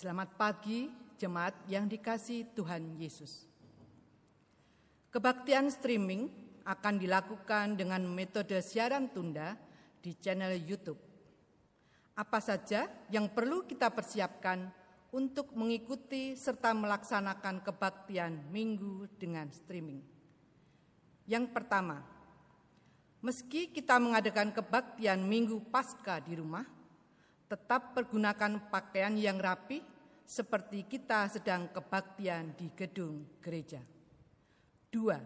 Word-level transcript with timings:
Selamat 0.00 0.32
pagi 0.32 0.88
jemaat 1.20 1.52
yang 1.68 1.84
dikasih 1.84 2.56
Tuhan 2.56 2.96
Yesus. 2.96 3.44
Kebaktian 5.12 5.68
streaming 5.68 6.32
akan 6.64 6.96
dilakukan 6.96 7.76
dengan 7.76 8.08
metode 8.08 8.56
siaran 8.64 9.12
tunda 9.12 9.60
di 10.00 10.16
channel 10.16 10.56
YouTube. 10.56 10.96
Apa 12.16 12.40
saja 12.40 12.88
yang 13.12 13.28
perlu 13.28 13.68
kita 13.68 13.92
persiapkan 13.92 14.72
untuk 15.12 15.52
mengikuti 15.52 16.32
serta 16.32 16.72
melaksanakan 16.72 17.60
kebaktian 17.60 18.48
minggu 18.48 19.04
dengan 19.20 19.52
streaming? 19.52 20.00
Yang 21.28 21.52
pertama, 21.52 22.00
meski 23.20 23.68
kita 23.68 24.00
mengadakan 24.00 24.48
kebaktian 24.48 25.20
minggu 25.28 25.60
pasca 25.68 26.24
di 26.24 26.40
rumah, 26.40 26.64
tetap 27.52 27.92
pergunakan 27.92 28.72
pakaian 28.72 29.12
yang 29.20 29.36
rapi 29.36 29.89
seperti 30.30 30.86
kita 30.86 31.26
sedang 31.26 31.66
kebaktian 31.74 32.54
di 32.54 32.70
gedung 32.70 33.42
gereja. 33.42 33.82
Dua, 34.86 35.18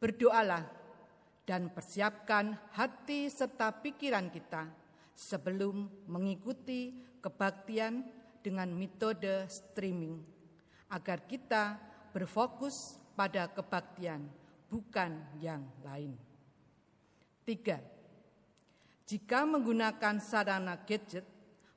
berdoalah 0.00 0.64
dan 1.44 1.68
persiapkan 1.68 2.56
hati 2.72 3.28
serta 3.28 3.76
pikiran 3.84 4.32
kita 4.32 4.72
sebelum 5.12 6.08
mengikuti 6.08 6.96
kebaktian 7.20 8.00
dengan 8.40 8.72
metode 8.72 9.44
streaming 9.52 10.16
agar 10.88 11.28
kita 11.28 11.76
berfokus 12.16 12.96
pada 13.12 13.52
kebaktian 13.52 14.24
bukan 14.72 15.12
yang 15.44 15.60
lain. 15.84 16.16
Tiga, 17.44 17.84
jika 19.04 19.44
menggunakan 19.44 20.16
sarana 20.24 20.80
gadget, 20.88 21.33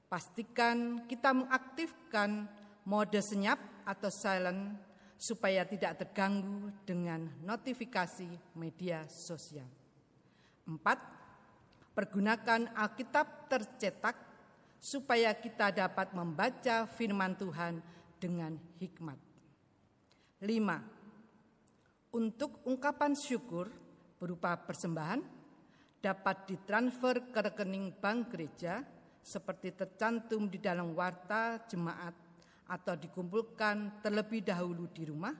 pastikan 0.07 1.03
kita 1.07 1.35
mengaktifkan 1.35 2.47
mode 2.87 3.19
senyap 3.19 3.59
atau 3.83 4.07
silent 4.07 4.79
supaya 5.19 5.67
tidak 5.67 5.99
terganggu 6.03 6.71
dengan 6.87 7.27
notifikasi 7.43 8.55
media 8.55 9.03
sosial. 9.11 9.67
Empat, 10.67 10.99
pergunakan 11.91 12.71
Alkitab 12.75 13.51
tercetak 13.51 14.15
supaya 14.77 15.33
kita 15.35 15.73
dapat 15.73 16.13
membaca 16.13 16.85
firman 16.85 17.33
Tuhan 17.35 17.81
dengan 18.21 18.55
hikmat. 18.77 19.17
Lima, 20.45 20.77
untuk 22.13 22.61
ungkapan 22.63 23.17
syukur 23.17 23.73
berupa 24.21 24.53
persembahan, 24.53 25.19
dapat 25.97 26.45
ditransfer 26.45 27.33
ke 27.33 27.39
rekening 27.41 27.89
bank 27.97 28.29
gereja 28.29 28.85
seperti 29.27 29.75
tercantum 29.75 30.47
di 30.47 30.55
dalam 30.55 30.95
warta 30.95 31.59
jemaat 31.67 32.15
atau 32.71 32.95
dikumpulkan 32.95 33.99
terlebih 33.99 34.39
dahulu 34.39 34.87
di 34.87 35.03
rumah, 35.03 35.35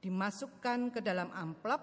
dimasukkan 0.00 0.96
ke 0.96 1.00
dalam 1.04 1.28
amplop, 1.36 1.80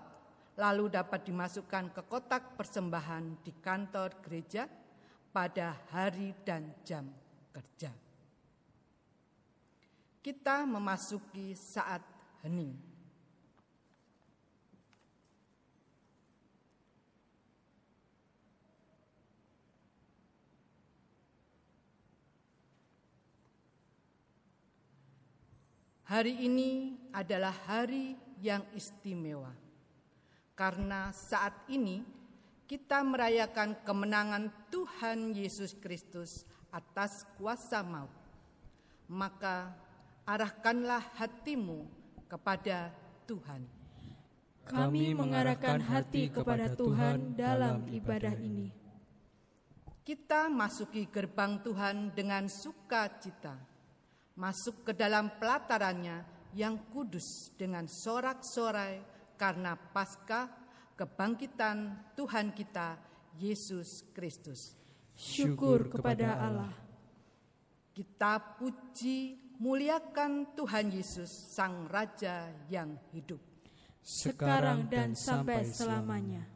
lalu 0.57 0.89
dapat 0.89 1.22
dimasukkan 1.22 1.94
ke 1.94 2.01
kotak 2.09 2.57
persembahan 2.57 3.45
di 3.45 3.53
kantor 3.61 4.25
gereja 4.25 4.66
pada 5.29 5.78
hari 5.94 6.33
dan 6.41 6.73
jam 6.81 7.06
kerja. 7.53 7.94
Kita 10.25 10.66
memasuki 10.66 11.53
saat 11.53 12.01
hening. 12.41 12.73
Hari 26.06 26.46
ini 26.46 26.94
adalah 27.10 27.50
hari 27.66 28.14
yang 28.38 28.62
istimewa, 28.78 29.50
karena 30.54 31.10
saat 31.10 31.66
ini 31.66 32.06
kita 32.70 33.02
merayakan 33.02 33.74
kemenangan 33.82 34.54
Tuhan 34.70 35.34
Yesus 35.34 35.74
Kristus 35.74 36.46
atas 36.70 37.26
kuasa 37.42 37.82
maut. 37.82 38.14
Maka 39.10 39.74
arahkanlah 40.30 41.02
hatimu 41.18 41.90
kepada 42.30 42.94
Tuhan. 43.26 43.66
Kami 44.62 45.18
mengarahkan 45.18 45.82
hati 45.90 46.30
kepada 46.30 46.70
Tuhan 46.70 47.34
dalam 47.34 47.90
ibadah 47.90 48.38
ini. 48.38 48.70
Kita 50.06 50.54
masuki 50.54 51.10
gerbang 51.10 51.66
Tuhan 51.66 52.14
dengan 52.14 52.46
sukacita 52.46 53.58
masuk 54.35 54.88
ke 54.88 54.91
dalam 54.96 55.40
pelatarannya 55.40 56.23
yang 56.56 56.91
kudus 56.91 57.51
dengan 57.56 57.88
sorak-sorai 57.88 59.03
karena 59.35 59.75
pasca 59.75 60.47
kebangkitan 60.96 62.12
Tuhan 62.16 62.56
kita 62.56 62.95
Yesus 63.40 64.07
Kristus. 64.16 64.75
Syukur 65.16 65.91
kepada 65.91 66.40
Allah. 66.40 66.74
Kita 67.95 68.59
puji 68.59 69.40
muliakan 69.59 70.56
Tuhan 70.56 70.91
Yesus 70.91 71.31
Sang 71.31 71.88
Raja 71.88 72.51
yang 72.68 73.00
hidup. 73.16 73.40
Sekarang 74.03 74.91
dan 74.91 75.16
sampai 75.16 75.63
selamanya. 75.63 76.55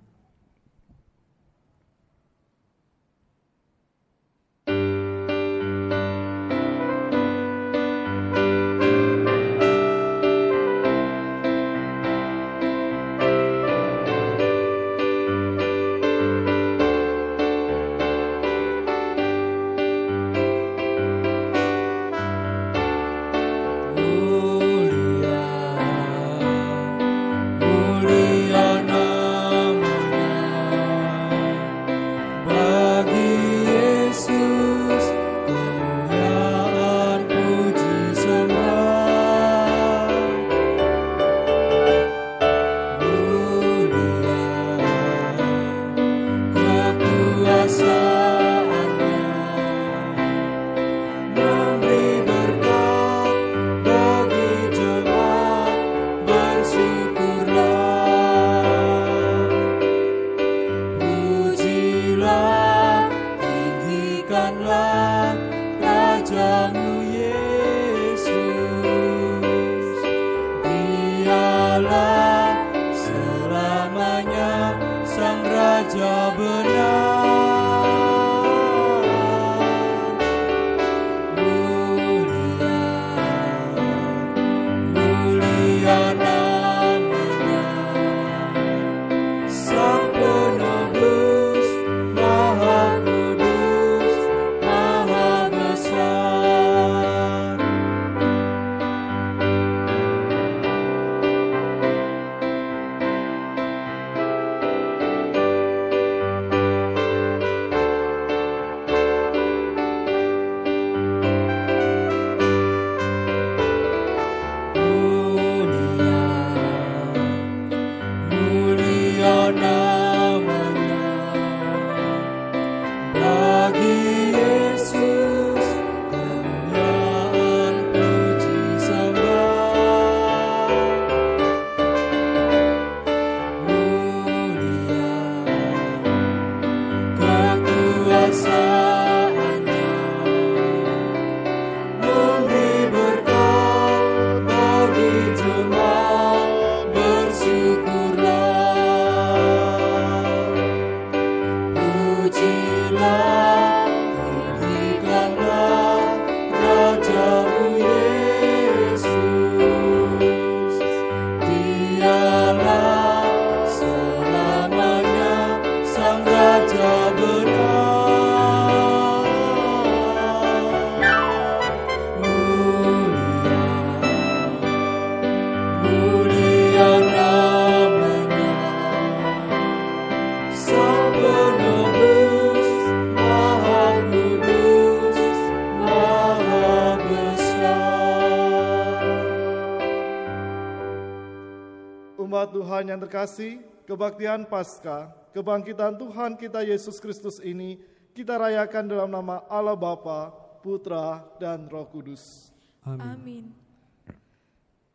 Terkasih, 193.19 193.59
kebaktian 193.83 194.47
Paskah, 194.47 195.11
kebangkitan 195.35 195.91
Tuhan 195.99 196.39
kita 196.39 196.63
Yesus 196.63 197.03
Kristus 197.03 197.35
ini 197.43 197.75
kita 198.15 198.39
rayakan 198.39 198.87
dalam 198.87 199.11
nama 199.11 199.43
Allah 199.51 199.75
Bapa, 199.75 200.31
Putra, 200.63 201.27
dan 201.35 201.67
Roh 201.67 201.83
Kudus. 201.91 202.47
Amin. 202.87 203.03
Amin. 203.03 203.45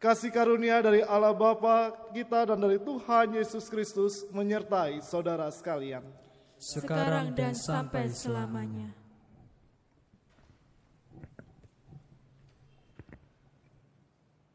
Kasih 0.00 0.32
karunia 0.32 0.80
dari 0.80 1.04
Allah 1.04 1.36
Bapa 1.36 1.92
kita 2.16 2.48
dan 2.48 2.64
dari 2.64 2.80
Tuhan 2.80 3.36
Yesus 3.36 3.68
Kristus 3.68 4.24
menyertai 4.32 5.04
saudara 5.04 5.52
sekalian. 5.52 6.08
Sekarang 6.56 7.36
dan 7.36 7.52
sampai 7.52 8.08
selamanya. 8.08 8.88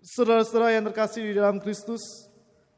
Saudara-saudara 0.01 0.73
yang 0.73 0.89
terkasih 0.89 1.21
di 1.21 1.33
dalam 1.37 1.61
Kristus, 1.61 2.28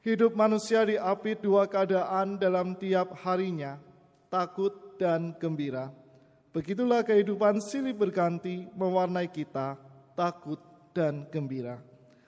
hidup 0.01 0.33
manusia 0.33 0.81
diapit 0.85 1.41
dua 1.41 1.69
keadaan 1.69 2.37
dalam 2.37 2.73
tiap 2.77 3.13
harinya, 3.21 3.77
takut 4.33 4.73
dan 4.97 5.33
gembira. 5.37 5.93
Begitulah 6.51 7.05
kehidupan 7.05 7.63
silih 7.63 7.95
berganti 7.95 8.67
mewarnai 8.75 9.29
kita, 9.31 9.79
takut 10.17 10.59
dan 10.91 11.23
gembira. 11.31 11.79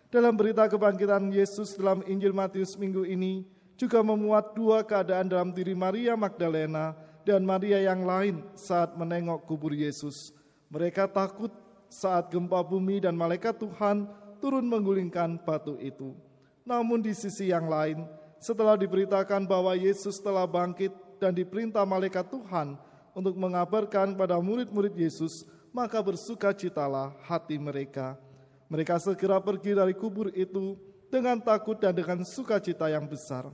Dalam 0.07 0.37
berita 0.37 0.69
kebangkitan 0.69 1.33
Yesus 1.33 1.73
dalam 1.73 2.05
Injil 2.05 2.31
Matius 2.31 2.77
minggu 2.77 3.03
ini 3.03 3.43
juga 3.75 4.05
memuat 4.05 4.53
dua 4.53 4.85
keadaan 4.85 5.27
dalam 5.27 5.49
diri 5.49 5.73
Maria 5.73 6.13
Magdalena 6.13 6.93
dan 7.25 7.41
Maria 7.41 7.81
yang 7.81 8.05
lain 8.05 8.45
saat 8.53 8.93
menengok 8.93 9.49
kubur 9.49 9.73
Yesus. 9.73 10.31
Mereka 10.69 11.09
takut 11.09 11.49
saat 11.89 12.29
gempa 12.29 12.61
bumi 12.61 13.01
dan 13.01 13.17
malaikat 13.17 13.57
Tuhan 13.57 14.05
turun 14.37 14.69
menggulingkan 14.69 15.41
batu 15.41 15.81
itu. 15.81 16.13
Namun 16.63 17.03
di 17.03 17.11
sisi 17.11 17.51
yang 17.51 17.67
lain, 17.67 18.07
setelah 18.39 18.79
diberitakan 18.79 19.43
bahwa 19.43 19.75
Yesus 19.75 20.19
telah 20.19 20.47
bangkit 20.47 20.91
dan 21.19 21.35
diperintah 21.35 21.83
malaikat 21.83 22.27
Tuhan 22.27 22.79
untuk 23.15 23.35
mengabarkan 23.35 24.15
pada 24.15 24.39
murid-murid 24.39 24.95
Yesus, 24.95 25.43
maka 25.75 25.99
bersukacitalah 25.99 27.15
hati 27.27 27.59
mereka. 27.59 28.15
Mereka 28.71 28.99
segera 28.99 29.43
pergi 29.43 29.75
dari 29.75 29.93
kubur 29.93 30.31
itu 30.31 30.79
dengan 31.11 31.37
takut 31.37 31.77
dan 31.77 31.93
dengan 31.93 32.25
sukacita 32.25 32.89
yang 32.89 33.05
besar. 33.05 33.47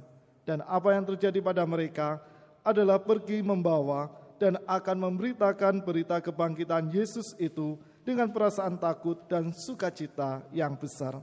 Dan 0.47 0.63
apa 0.65 0.95
yang 0.95 1.06
terjadi 1.06 1.44
pada 1.44 1.65
mereka 1.67 2.23
adalah 2.63 2.97
pergi 2.97 3.41
membawa 3.44 4.09
dan 4.39 4.56
akan 4.63 4.97
memberitakan 5.11 5.83
berita 5.83 6.23
kebangkitan 6.23 6.88
Yesus 6.89 7.35
itu 7.35 7.75
dengan 8.07 8.31
perasaan 8.31 8.79
takut 8.79 9.19
dan 9.27 9.51
sukacita 9.51 10.41
yang 10.56 10.73
besar. 10.79 11.19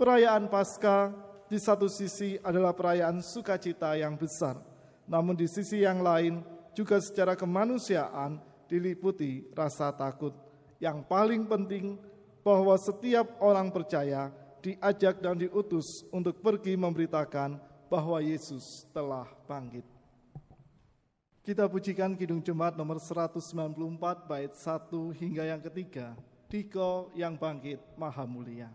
Perayaan 0.00 0.48
Paskah 0.48 1.12
di 1.44 1.60
satu 1.60 1.84
sisi 1.84 2.40
adalah 2.40 2.72
perayaan 2.72 3.20
sukacita 3.20 3.92
yang 4.00 4.16
besar, 4.16 4.56
namun 5.04 5.36
di 5.36 5.44
sisi 5.44 5.84
yang 5.84 6.00
lain 6.00 6.40
juga 6.72 6.96
secara 7.04 7.36
kemanusiaan 7.36 8.40
diliputi 8.64 9.44
rasa 9.52 9.92
takut. 9.92 10.32
Yang 10.80 11.04
paling 11.04 11.44
penting 11.44 12.00
bahwa 12.40 12.72
setiap 12.80 13.28
orang 13.44 13.68
percaya 13.68 14.32
diajak 14.64 15.20
dan 15.20 15.36
diutus 15.36 16.00
untuk 16.08 16.40
pergi 16.40 16.80
memberitakan 16.80 17.60
bahwa 17.92 18.24
Yesus 18.24 18.88
telah 18.96 19.28
bangkit. 19.44 19.84
Kita 21.44 21.68
pujikan 21.68 22.16
Kidung 22.16 22.40
Jemaat 22.40 22.72
nomor 22.72 23.04
194 23.04 23.36
bait 24.24 24.52
1 24.56 25.20
hingga 25.20 25.44
yang 25.44 25.60
ketiga. 25.60 26.16
Diko 26.48 27.12
yang 27.12 27.36
bangkit 27.36 27.84
maha 28.00 28.24
mulia. 28.24 28.72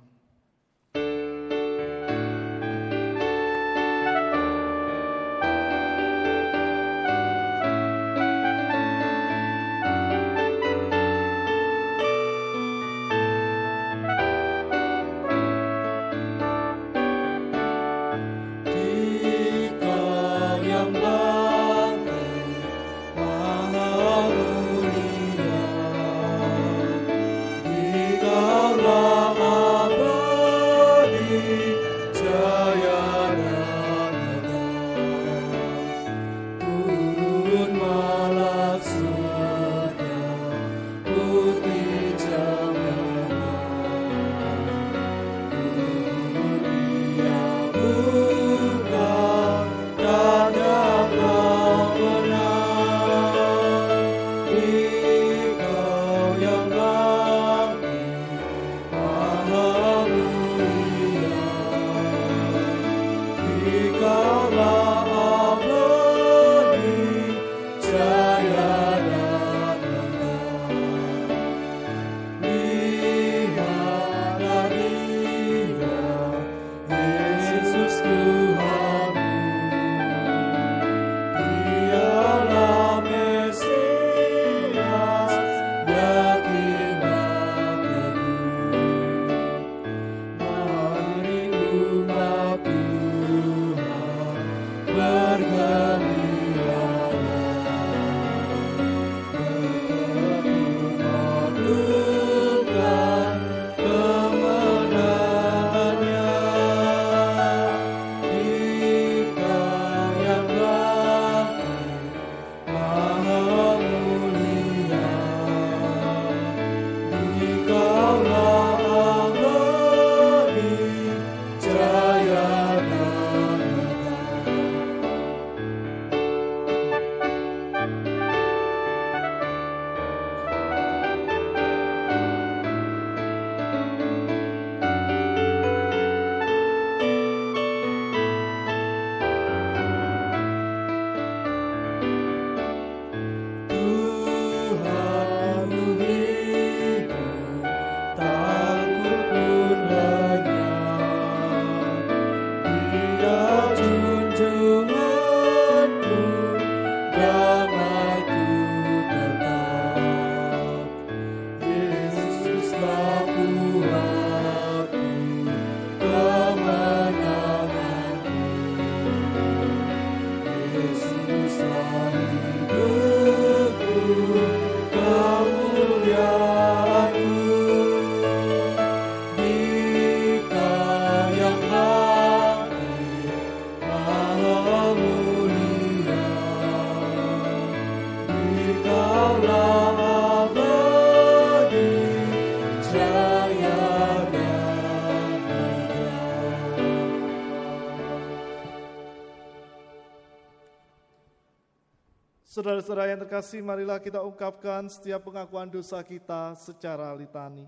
Saudara-saudara 202.85 203.17
yang 203.17 203.23
terkasih, 203.25 203.61
marilah 203.65 203.97
kita 203.97 204.21
ungkapkan 204.21 204.85
setiap 204.85 205.25
pengakuan 205.25 205.65
dosa 205.65 206.05
kita 206.05 206.53
secara 206.53 207.09
litani. 207.17 207.65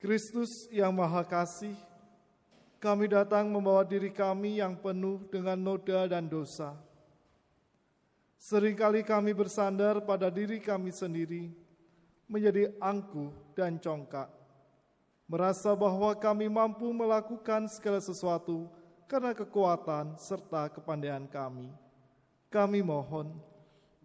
Kristus 0.00 0.72
yang 0.72 0.88
Maha 0.88 1.20
Kasih, 1.20 1.76
kami 2.80 3.12
datang 3.12 3.52
membawa 3.52 3.84
diri 3.84 4.08
kami 4.08 4.56
yang 4.56 4.72
penuh 4.72 5.20
dengan 5.28 5.60
noda 5.60 6.08
dan 6.08 6.24
dosa. 6.24 6.72
Seringkali 8.40 9.04
kami 9.04 9.36
bersandar 9.36 10.00
pada 10.00 10.32
diri 10.32 10.56
kami 10.56 10.96
sendiri, 10.96 11.52
menjadi 12.24 12.72
angkuh 12.80 13.52
dan 13.52 13.76
congkak, 13.76 14.32
merasa 15.28 15.76
bahwa 15.76 16.16
kami 16.16 16.48
mampu 16.48 16.88
melakukan 16.88 17.68
segala 17.68 18.00
sesuatu 18.00 18.64
karena 19.04 19.36
kekuatan 19.36 20.16
serta 20.16 20.72
kepandaian 20.72 21.28
kami. 21.28 21.81
Kami 22.52 22.84
mohon, 22.84 23.32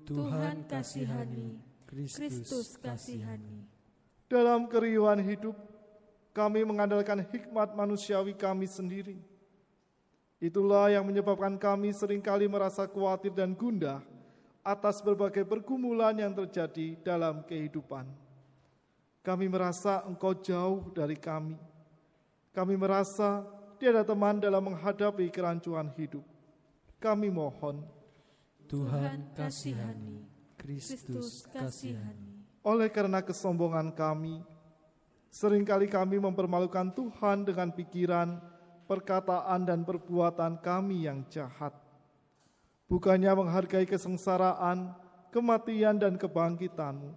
Tuhan 0.08 0.64
kasihani, 0.72 1.60
Kristus 1.84 2.80
kasihani. 2.80 3.68
dalam 4.32 4.72
keriuhan 4.72 5.20
hidup, 5.20 5.52
kami 6.32 6.64
mengandalkan 6.64 7.28
hikmat 7.28 7.76
manusiawi 7.76 8.32
kami 8.32 8.64
sendiri. 8.72 9.20
Itulah 10.40 10.88
yang 10.96 11.04
menyebabkan 11.04 11.60
kami 11.60 11.92
sering 11.92 12.24
kali 12.24 12.48
merasa 12.48 12.88
khawatir 12.88 13.36
dan 13.36 13.52
gundah 13.52 14.00
atas 14.64 15.04
berbagai 15.04 15.44
pergumulan 15.44 16.16
yang 16.16 16.32
terjadi 16.32 16.96
dalam 17.04 17.44
kehidupan. 17.44 18.08
Kami 19.28 19.52
merasa 19.52 20.08
engkau 20.08 20.32
jauh 20.32 20.88
dari 20.96 21.20
kami. 21.20 21.60
Kami 22.56 22.80
merasa 22.80 23.44
tiada 23.76 24.08
teman 24.08 24.40
dalam 24.40 24.72
menghadapi 24.72 25.28
kerancuan 25.36 25.92
hidup. 26.00 26.24
Kami 26.96 27.28
mohon, 27.28 27.97
Tuhan 28.68 29.32
kasihani, 29.32 30.28
Kristus 30.60 31.48
kasihani. 31.48 32.44
oleh 32.68 32.92
karena 32.92 33.24
kesombongan 33.24 33.96
kami, 33.96 34.44
sering 35.32 35.64
kali 35.64 35.88
kami 35.88 36.20
mempermalukan 36.20 36.92
Tuhan 36.92 37.48
dengan 37.48 37.72
pikiran, 37.72 38.44
perkataan, 38.84 39.64
dan 39.64 39.88
perbuatan 39.88 40.60
kami 40.60 41.08
yang 41.08 41.24
jahat. 41.32 41.72
Bukannya 42.92 43.32
menghargai 43.32 43.88
kesengsaraan, 43.88 44.92
kematian, 45.32 45.96
dan 45.96 46.20
kebangkitanmu, 46.20 47.16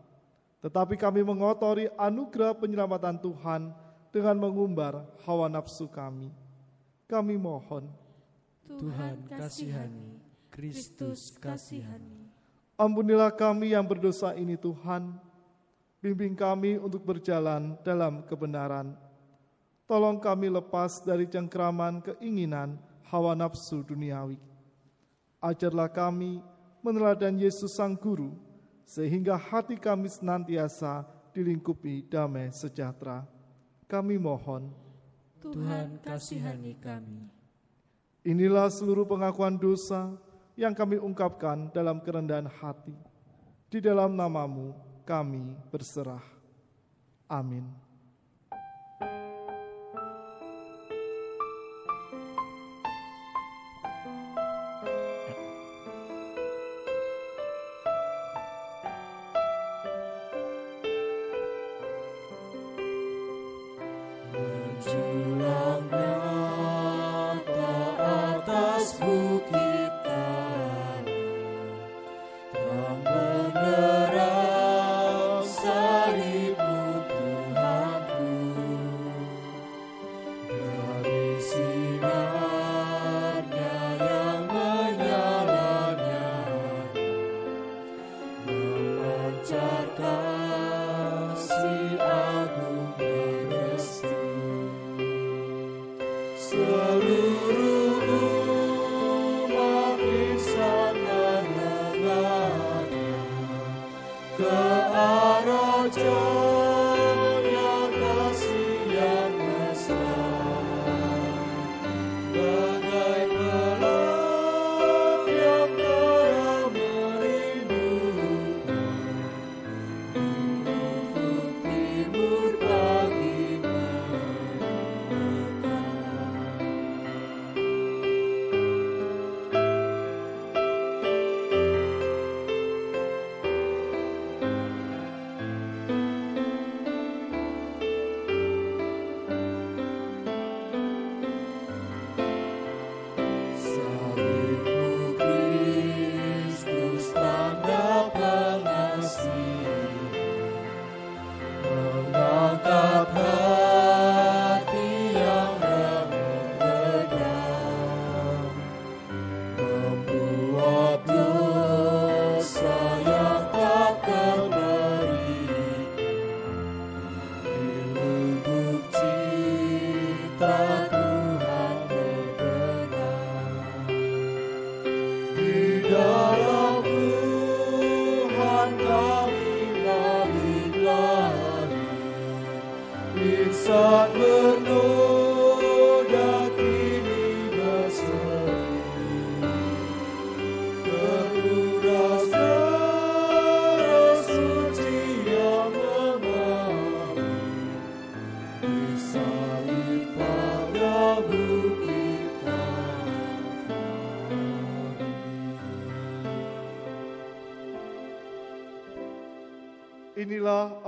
tetapi 0.62 0.94
kami 0.94 1.26
mengotori 1.26 1.90
anugerah 1.98 2.54
penyelamatan 2.54 3.18
Tuhan 3.18 3.74
dengan 4.14 4.36
mengumbar 4.38 5.02
hawa 5.26 5.50
nafsu 5.50 5.90
kami. 5.90 6.30
Kami 7.10 7.34
mohon, 7.34 7.90
Tuhan 8.70 9.26
kasihani, 9.34 10.19
Kristus 10.50 11.38
kasihani. 11.38 12.26
ampunilah 12.74 13.30
kami 13.30 13.72
yang 13.72 13.86
berdosa 13.86 14.34
ini 14.34 14.58
Tuhan, 14.58 15.14
bimbing 16.00 16.32
kami 16.34 16.80
untuk 16.80 17.04
berjalan 17.04 17.76
dalam 17.84 18.24
kebenaran. 18.26 18.96
Tolong 19.84 20.22
kami 20.22 20.48
lepas 20.48 21.02
dari 21.02 21.26
cengkraman 21.26 22.00
keinginan 22.00 22.78
hawa 23.10 23.34
nafsu 23.34 23.82
duniawi. 23.82 24.38
Ajarlah 25.42 25.90
kami 25.90 26.40
meneladan 26.80 27.36
Yesus 27.36 27.74
Sang 27.76 27.98
Guru, 27.98 28.32
sehingga 28.86 29.36
hati 29.36 29.76
kami 29.76 30.08
senantiasa 30.08 31.04
dilingkupi 31.34 32.06
damai 32.06 32.54
sejahtera. 32.54 33.26
Kami 33.90 34.16
mohon, 34.16 34.70
Tuhan 35.42 35.98
kasihani 36.00 36.78
kami. 36.78 37.26
inilah 38.22 38.68
seluruh 38.70 39.08
pengakuan 39.08 39.56
dosa 39.58 40.14
yang 40.60 40.76
kami 40.76 41.00
ungkapkan 41.00 41.72
dalam 41.72 42.04
kerendahan 42.04 42.44
hati. 42.44 42.92
Di 43.72 43.80
dalam 43.80 44.12
namamu 44.12 44.76
kami 45.08 45.56
berserah. 45.72 46.20
Amin. 47.24 47.64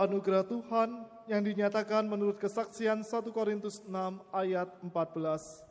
Anugerah 0.02 0.42
Tuhan 0.42 1.06
yang 1.30 1.42
dinyatakan 1.46 2.02
menurut 2.04 2.36
kesaksian 2.42 3.06
1 3.06 3.08
Korintus 3.30 3.78
6 3.86 3.90
ayat 4.34 4.68
14. 4.82 5.62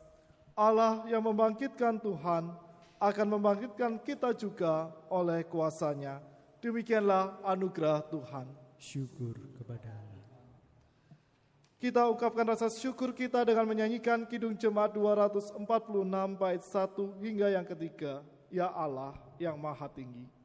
Allah 0.56 1.04
yang 1.08 1.20
membangkitkan 1.24 2.00
Tuhan 2.00 2.52
akan 2.96 3.26
membangkitkan 3.28 4.00
kita 4.00 4.32
juga 4.32 4.88
oleh 5.12 5.44
kuasanya. 5.44 6.24
Demikianlah 6.62 7.40
anugerah 7.44 8.00
Tuhan. 8.08 8.46
Syukur 8.78 9.34
kepada 9.58 9.90
Allah. 9.90 10.40
Kita 11.82 12.06
ungkapkan 12.06 12.46
rasa 12.46 12.70
syukur 12.70 13.10
kita 13.10 13.42
dengan 13.42 13.66
menyanyikan 13.66 14.22
Kidung 14.22 14.54
Jemaat 14.54 14.94
246 14.94 15.58
bait 16.38 16.62
1 16.62 17.22
hingga 17.26 17.46
yang 17.50 17.66
ketiga. 17.66 18.22
Ya 18.52 18.70
Allah 18.70 19.18
yang 19.40 19.58
maha 19.58 19.90
tinggi. 19.90 20.41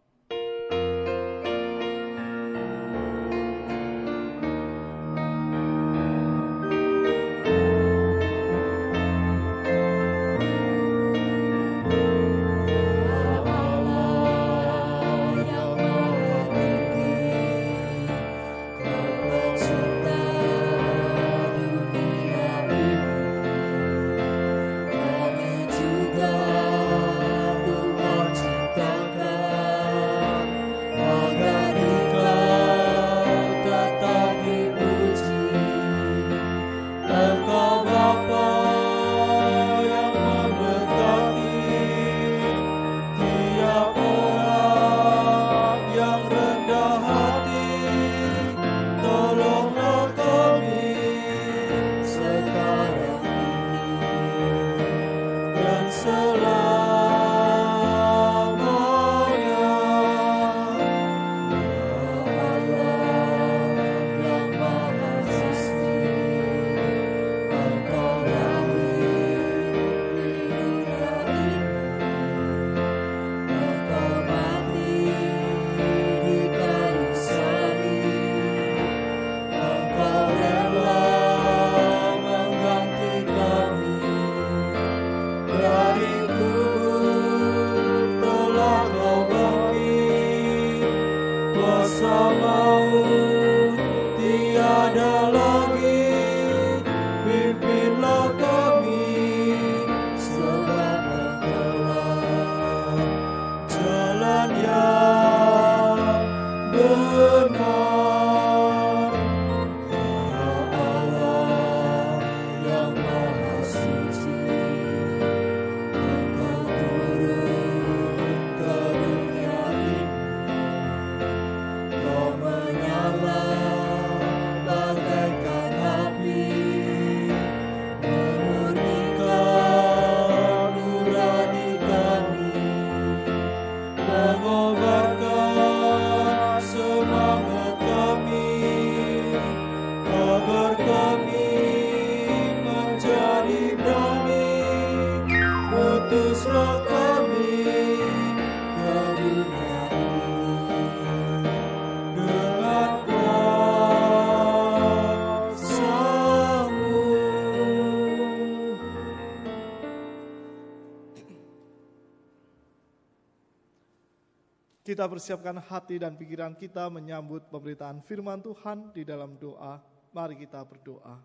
Kita 164.98 165.14
persiapkan 165.14 165.62
hati 165.62 166.02
dan 166.02 166.18
pikiran 166.18 166.58
kita 166.58 166.90
menyambut 166.90 167.46
pemberitaan 167.54 168.02
firman 168.02 168.42
Tuhan 168.42 168.90
di 168.98 169.06
dalam 169.06 169.38
doa. 169.38 169.78
Mari 170.10 170.34
kita 170.42 170.58
berdoa. 170.66 171.22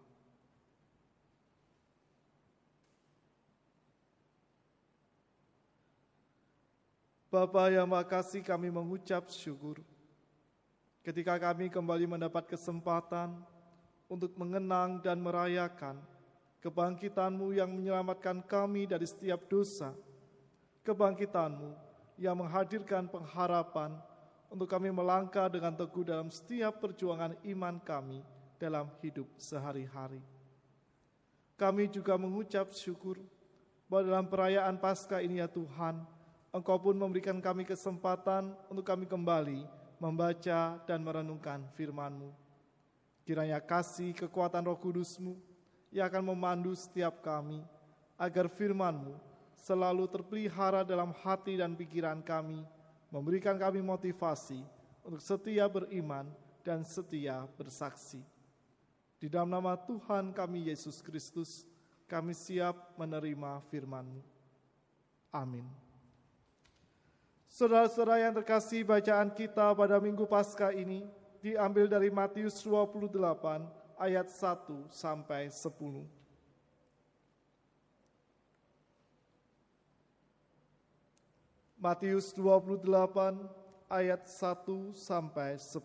Bapa 7.32 7.72
yang 7.72 7.88
makasih 7.88 8.44
kami 8.44 8.68
mengucap 8.68 9.32
syukur 9.32 9.80
ketika 11.00 11.40
kami 11.40 11.72
kembali 11.72 12.04
mendapat 12.04 12.44
kesempatan 12.52 13.40
untuk 14.04 14.36
mengenang 14.36 15.00
dan 15.00 15.16
merayakan 15.16 15.96
kebangkitanmu 16.60 17.56
yang 17.56 17.72
menyelamatkan 17.72 18.44
kami 18.44 18.84
dari 18.84 19.08
setiap 19.08 19.48
dosa, 19.48 19.96
kebangkitanmu 20.84 21.91
yang 22.20 22.36
menghadirkan 22.38 23.08
pengharapan 23.08 23.96
untuk 24.52 24.68
kami 24.68 24.92
melangkah 24.92 25.48
dengan 25.48 25.72
teguh 25.72 26.04
dalam 26.04 26.28
setiap 26.28 26.76
perjuangan 26.76 27.32
iman 27.48 27.80
kami 27.80 28.20
dalam 28.60 28.86
hidup 29.00 29.24
sehari-hari. 29.40 30.20
Kami 31.56 31.88
juga 31.88 32.18
mengucap 32.20 32.74
syukur 32.76 33.16
bahwa 33.88 34.02
dalam 34.08 34.26
perayaan 34.28 34.76
Paskah 34.76 35.24
ini 35.24 35.40
ya 35.40 35.48
Tuhan, 35.48 36.04
Engkau 36.52 36.76
pun 36.76 36.92
memberikan 36.92 37.40
kami 37.40 37.64
kesempatan 37.64 38.52
untuk 38.68 38.84
kami 38.84 39.08
kembali 39.08 39.64
membaca 39.96 40.76
dan 40.84 41.00
merenungkan 41.00 41.64
firman-Mu. 41.72 42.28
Kiranya 43.24 43.56
kasih 43.62 44.12
kekuatan 44.12 44.68
roh 44.68 44.76
kudus-Mu 44.76 45.32
yang 45.88 46.12
akan 46.12 46.34
memandu 46.34 46.76
setiap 46.76 47.24
kami, 47.24 47.64
agar 48.20 48.52
firman-Mu 48.52 49.31
selalu 49.62 50.10
terpelihara 50.10 50.82
dalam 50.82 51.14
hati 51.22 51.54
dan 51.54 51.78
pikiran 51.78 52.18
kami, 52.18 52.66
memberikan 53.14 53.54
kami 53.54 53.78
motivasi 53.78 54.58
untuk 55.06 55.22
setia 55.22 55.70
beriman 55.70 56.26
dan 56.66 56.82
setia 56.82 57.46
bersaksi. 57.54 58.18
Di 59.22 59.30
dalam 59.30 59.54
nama 59.54 59.78
Tuhan 59.78 60.34
kami 60.34 60.66
Yesus 60.66 60.98
Kristus, 60.98 61.62
kami 62.10 62.34
siap 62.34 62.74
menerima 62.98 63.62
firman-Mu. 63.70 64.18
Amin. 65.30 65.64
Saudara-saudara 67.46 68.18
yang 68.18 68.34
terkasih, 68.34 68.82
bacaan 68.82 69.30
kita 69.30 69.70
pada 69.78 70.02
Minggu 70.02 70.26
Paskah 70.26 70.74
ini 70.74 71.06
diambil 71.38 71.86
dari 71.86 72.10
Matius 72.10 72.58
28 72.66 73.14
ayat 73.94 74.26
1 74.26 74.90
sampai 74.90 75.46
10. 75.46 76.21
Matius 81.82 82.30
28 82.38 82.78
ayat 83.90 84.22
1 84.30 84.94
sampai 84.94 85.58
10. 85.58 85.82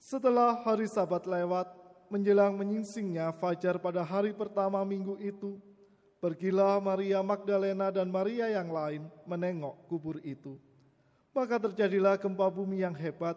Setelah 0.00 0.56
hari 0.64 0.88
Sabat 0.88 1.28
lewat, 1.28 1.68
menjelang 2.08 2.56
menyingsingnya 2.56 3.28
fajar 3.36 3.76
pada 3.76 4.00
hari 4.00 4.32
pertama 4.32 4.80
minggu 4.88 5.20
itu, 5.20 5.60
pergilah 6.16 6.80
Maria 6.80 7.20
Magdalena 7.20 7.92
dan 7.92 8.08
Maria 8.08 8.48
yang 8.48 8.72
lain 8.72 9.04
menengok 9.28 9.76
kubur 9.84 10.16
itu. 10.24 10.56
Maka 11.36 11.60
terjadilah 11.60 12.16
gempa 12.16 12.48
bumi 12.48 12.80
yang 12.88 12.96
hebat, 12.96 13.36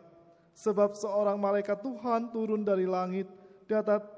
sebab 0.55 0.95
seorang 0.95 1.35
malaikat 1.35 1.83
Tuhan 1.83 2.31
turun 2.31 2.63
dari 2.63 2.87
langit 2.87 3.27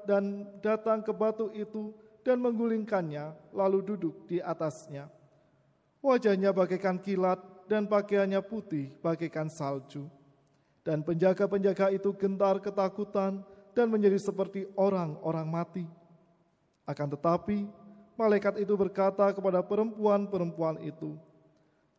dan 0.06 0.46
datang 0.62 1.02
ke 1.02 1.10
batu 1.10 1.50
itu 1.50 1.90
dan 2.22 2.38
menggulingkannya, 2.38 3.50
lalu 3.50 3.82
duduk 3.82 4.30
di 4.30 4.38
atasnya. 4.38 5.10
Wajahnya 6.06 6.54
bagaikan 6.54 7.02
kilat 7.02 7.42
dan 7.66 7.90
pakaiannya 7.90 8.38
putih 8.46 8.94
bagaikan 9.02 9.50
salju. 9.50 10.06
Dan 10.86 11.02
penjaga-penjaga 11.02 11.90
itu 11.90 12.14
gentar 12.14 12.62
ketakutan 12.62 13.42
dan 13.74 13.90
menjadi 13.90 14.22
seperti 14.22 14.70
orang-orang 14.78 15.50
mati. 15.50 15.86
Akan 16.86 17.10
tetapi, 17.10 17.66
malaikat 18.14 18.62
itu 18.62 18.70
berkata 18.78 19.34
kepada 19.34 19.58
perempuan-perempuan 19.66 20.78
itu, 20.86 21.18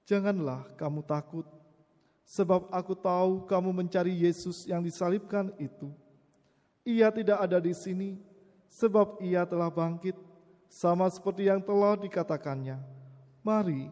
"Janganlah 0.08 0.64
kamu 0.80 1.04
takut, 1.04 1.44
sebab 2.28 2.68
aku 2.72 2.96
tahu 2.96 3.44
kamu 3.44 3.72
mencari 3.72 4.12
Yesus 4.24 4.68
yang 4.68 4.84
disalibkan 4.84 5.52
itu. 5.60 5.92
Ia 6.84 7.12
tidak 7.12 7.44
ada 7.44 7.60
di 7.60 7.72
sini, 7.72 8.20
sebab 8.72 9.20
ia 9.24 9.48
telah 9.48 9.72
bangkit, 9.72 10.16
sama 10.68 11.08
seperti 11.08 11.48
yang 11.48 11.64
telah 11.64 11.96
dikatakannya. 11.96 12.80
Mari, 13.40 13.88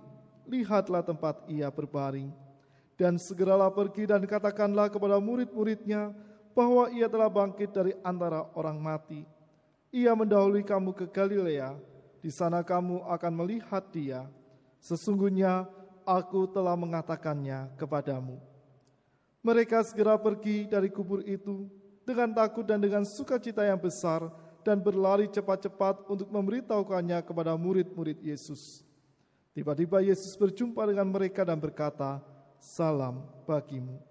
lihatlah 0.47 1.01
tempat 1.01 1.45
ia 1.49 1.67
berbaring, 1.67 2.29
dan 2.95 3.19
segeralah 3.19 3.69
pergi 3.73 4.07
dan 4.07 4.23
katakanlah 4.23 4.87
kepada 4.87 5.19
murid-muridnya 5.19 6.15
bahwa 6.55 6.87
ia 6.95 7.11
telah 7.11 7.27
bangkit 7.27 7.69
dari 7.75 7.91
antara 7.99 8.47
orang 8.55 8.79
mati. 8.79 9.27
Ia 9.91 10.15
mendahului 10.15 10.63
kamu 10.63 10.95
ke 10.95 11.05
Galilea, 11.11 11.75
di 12.23 12.31
sana 12.31 12.63
kamu 12.63 13.03
akan 13.05 13.33
melihat 13.35 13.83
dia. 13.91 14.23
Sesungguhnya 14.79 15.67
aku 16.05 16.47
telah 16.53 16.77
mengatakannya 16.77 17.73
kepadamu. 17.75 18.37
Mereka 19.41 19.81
segera 19.85 20.17
pergi 20.17 20.65
dari 20.69 20.89
kubur 20.89 21.21
itu 21.25 21.69
dengan 22.05 22.33
takut 22.33 22.65
dan 22.65 22.77
dengan 22.77 23.01
sukacita 23.01 23.65
yang 23.65 23.81
besar 23.81 24.29
dan 24.65 24.81
berlari 24.81 25.29
cepat-cepat 25.29 26.05
untuk 26.09 26.29
memberitahukannya 26.29 27.21
kepada 27.21 27.53
murid-murid 27.53 28.21
Yesus. 28.21 28.84
Tiba-tiba 29.55 30.03
Yesus 30.03 30.35
berjumpa 30.35 30.83
dengan 30.83 31.07
mereka 31.07 31.47
dan 31.47 31.55
berkata, 31.55 32.19
"Salam 32.59 33.23
bagimu." 33.47 34.03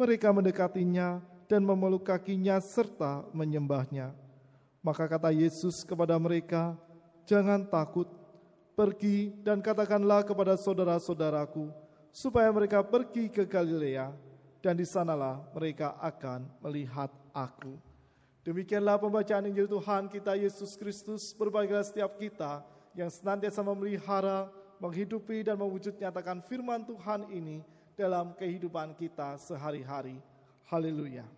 Mereka 0.00 0.32
mendekatinya 0.32 1.20
dan 1.44 1.60
memeluk 1.60 2.08
kakinya 2.08 2.56
serta 2.64 3.28
menyembahnya. 3.36 4.16
Maka 4.80 5.04
kata 5.04 5.36
Yesus 5.36 5.84
kepada 5.84 6.16
mereka, 6.16 6.80
"Jangan 7.28 7.68
takut, 7.68 8.08
pergi 8.72 9.36
dan 9.44 9.60
katakanlah 9.60 10.24
kepada 10.24 10.56
saudara-saudaraku 10.56 11.68
supaya 12.08 12.48
mereka 12.48 12.80
pergi 12.80 13.28
ke 13.28 13.44
Galilea, 13.44 14.16
dan 14.64 14.80
di 14.80 14.88
sanalah 14.88 15.44
mereka 15.52 15.92
akan 16.00 16.48
melihat 16.64 17.12
Aku." 17.36 17.76
Demikianlah 18.40 18.96
pembacaan 18.96 19.44
Injil 19.52 19.68
Tuhan 19.68 20.08
kita 20.08 20.32
Yesus 20.40 20.72
Kristus. 20.80 21.36
Berbahagialah 21.36 21.84
setiap 21.84 22.16
kita 22.16 22.64
yang 22.96 23.12
senantiasa 23.12 23.60
memelihara, 23.60 24.48
menghidupi 24.80 25.44
dan 25.44 25.60
mewujud 25.60 25.94
nyatakan 26.00 26.40
firman 26.48 26.82
Tuhan 26.82 27.28
ini 27.28 27.60
dalam 27.94 28.32
kehidupan 28.34 28.96
kita 28.96 29.36
sehari-hari. 29.36 30.16
Haleluya. 30.66 31.28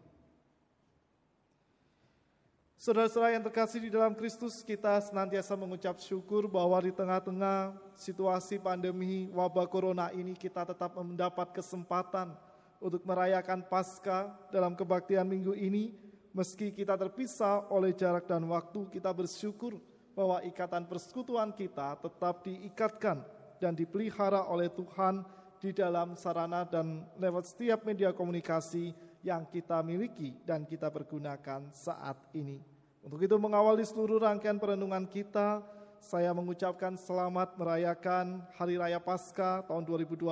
Saudara-saudara 2.79 3.39
yang 3.39 3.47
terkasih 3.47 3.79
di 3.79 3.91
dalam 3.95 4.11
Kristus, 4.15 4.63
kita 4.63 4.99
senantiasa 5.03 5.55
mengucap 5.55 5.99
syukur 6.03 6.51
bahwa 6.51 6.75
di 6.83 6.91
tengah-tengah 6.91 7.79
situasi 7.95 8.59
pandemi 8.59 9.31
wabah 9.31 9.71
corona 9.71 10.11
ini 10.11 10.35
kita 10.35 10.67
tetap 10.67 10.95
mendapat 10.99 11.55
kesempatan 11.55 12.35
untuk 12.83 13.07
merayakan 13.07 13.63
Paskah 13.63 14.35
dalam 14.51 14.75
kebaktian 14.75 15.23
minggu 15.23 15.55
ini 15.55 15.95
Meski 16.33 16.73
kita 16.73 16.97
terpisah 16.97 17.69
oleh 17.69 17.93
jarak 17.93 18.25
dan 18.25 18.41
waktu, 18.49 18.89
kita 18.89 19.13
bersyukur 19.13 19.77
bahwa 20.13 20.45
ikatan 20.45 20.85
persekutuan 20.85 21.53
kita 21.53 21.97
tetap 22.01 22.45
diikatkan 22.45 23.25
dan 23.57 23.73
dipelihara 23.73 24.45
oleh 24.49 24.69
Tuhan 24.69 25.25
di 25.63 25.71
dalam 25.71 26.19
sarana 26.19 26.67
dan 26.67 27.07
lewat 27.17 27.47
setiap 27.55 27.87
media 27.87 28.11
komunikasi 28.11 28.91
yang 29.23 29.47
kita 29.47 29.79
miliki 29.87 30.35
dan 30.43 30.67
kita 30.67 30.91
pergunakan 30.91 31.71
saat 31.71 32.19
ini. 32.35 32.59
Untuk 33.03 33.23
itu 33.23 33.35
mengawali 33.39 33.87
seluruh 33.87 34.19
rangkaian 34.23 34.59
perenungan 34.59 35.07
kita, 35.07 35.63
saya 36.03 36.35
mengucapkan 36.35 36.99
selamat 36.99 37.55
merayakan 37.55 38.43
Hari 38.59 38.75
Raya 38.75 38.99
Paskah 38.99 39.63
tahun 39.71 39.87
2020. 39.87 40.27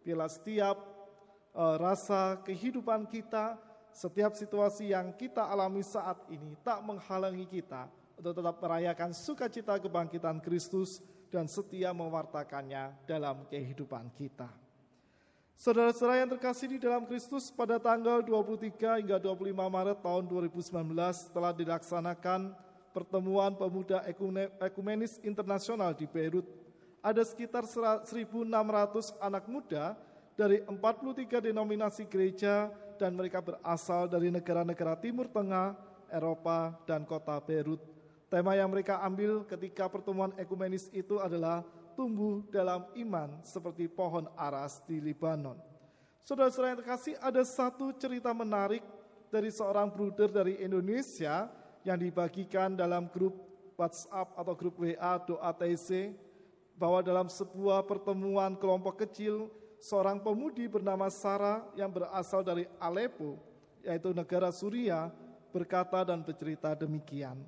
Bila 0.00 0.24
setiap 0.32 0.80
uh, 1.52 1.76
rasa 1.76 2.40
kehidupan 2.40 3.04
kita 3.04 3.60
setiap 3.92 4.32
situasi 4.36 4.96
yang 4.96 5.12
kita 5.12 5.44
alami 5.44 5.84
saat 5.84 6.16
ini 6.32 6.56
tak 6.64 6.80
menghalangi 6.84 7.44
kita 7.44 7.90
untuk 8.18 8.34
tetap 8.34 8.58
merayakan 8.58 9.14
sukacita 9.14 9.78
kebangkitan 9.78 10.42
Kristus 10.42 10.98
dan 11.30 11.46
setia 11.46 11.94
mewartakannya 11.94 12.92
dalam 13.06 13.46
kehidupan 13.46 14.10
kita. 14.18 14.50
Saudara-saudara 15.58 16.22
yang 16.22 16.30
terkasih 16.30 16.70
di 16.70 16.78
dalam 16.78 17.02
Kristus 17.02 17.50
pada 17.50 17.82
tanggal 17.82 18.22
23 18.22 19.02
hingga 19.02 19.18
25 19.18 19.54
Maret 19.58 19.98
tahun 19.98 20.24
2019 20.30 21.34
telah 21.34 21.50
dilaksanakan 21.50 22.54
pertemuan 22.94 23.58
pemuda 23.58 24.06
ekumenis 24.62 25.18
internasional 25.26 25.94
di 25.98 26.06
Beirut. 26.06 26.46
Ada 27.02 27.26
sekitar 27.26 27.66
1.600 27.66 28.06
anak 29.18 29.50
muda 29.50 29.98
dari 30.38 30.62
43 30.62 31.50
denominasi 31.50 32.06
gereja 32.06 32.70
dan 32.94 33.18
mereka 33.18 33.42
berasal 33.42 34.06
dari 34.06 34.30
negara-negara 34.30 34.94
Timur 34.98 35.26
Tengah, 35.26 35.74
Eropa, 36.06 36.74
dan 36.86 37.02
kota 37.02 37.34
Beirut. 37.42 37.97
Tema 38.28 38.52
yang 38.52 38.68
mereka 38.68 39.00
ambil 39.00 39.40
ketika 39.48 39.88
pertemuan 39.88 40.36
ekumenis 40.36 40.92
itu 40.92 41.16
adalah 41.16 41.64
tumbuh 41.96 42.44
dalam 42.52 42.84
iman 42.92 43.40
seperti 43.40 43.88
pohon 43.88 44.28
aras 44.36 44.84
di 44.84 45.00
Libanon. 45.00 45.56
Saudara-saudara 46.28 46.76
yang 46.76 46.80
terkasih, 46.84 47.16
ada 47.24 47.40
satu 47.40 47.88
cerita 47.96 48.28
menarik 48.36 48.84
dari 49.32 49.48
seorang 49.48 49.88
bruder 49.88 50.28
dari 50.28 50.60
Indonesia 50.60 51.48
yang 51.88 51.96
dibagikan 51.96 52.76
dalam 52.76 53.08
grup 53.08 53.32
WhatsApp 53.80 54.36
atau 54.36 54.52
grup 54.52 54.76
WA 54.76 55.16
doa 55.24 55.48
TC 55.56 56.12
bahwa 56.76 57.00
dalam 57.00 57.32
sebuah 57.32 57.80
pertemuan 57.88 58.60
kelompok 58.60 59.08
kecil 59.08 59.48
seorang 59.80 60.20
pemudi 60.20 60.68
bernama 60.68 61.08
Sarah 61.08 61.64
yang 61.72 61.88
berasal 61.88 62.44
dari 62.44 62.68
Aleppo, 62.76 63.40
yaitu 63.80 64.12
negara 64.12 64.52
Suria, 64.52 65.08
berkata 65.48 66.04
dan 66.04 66.20
bercerita 66.20 66.76
demikian. 66.76 67.40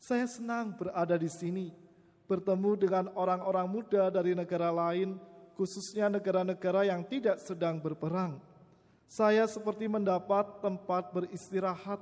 Saya 0.00 0.24
senang 0.24 0.72
berada 0.72 1.20
di 1.20 1.28
sini, 1.28 1.68
bertemu 2.24 2.72
dengan 2.80 3.04
orang-orang 3.12 3.68
muda 3.68 4.08
dari 4.08 4.32
negara 4.32 4.72
lain, 4.72 5.20
khususnya 5.60 6.08
negara-negara 6.08 6.88
yang 6.88 7.04
tidak 7.04 7.36
sedang 7.36 7.76
berperang. 7.76 8.40
Saya 9.04 9.44
seperti 9.44 9.92
mendapat 9.92 10.64
tempat 10.64 11.12
beristirahat, 11.12 12.00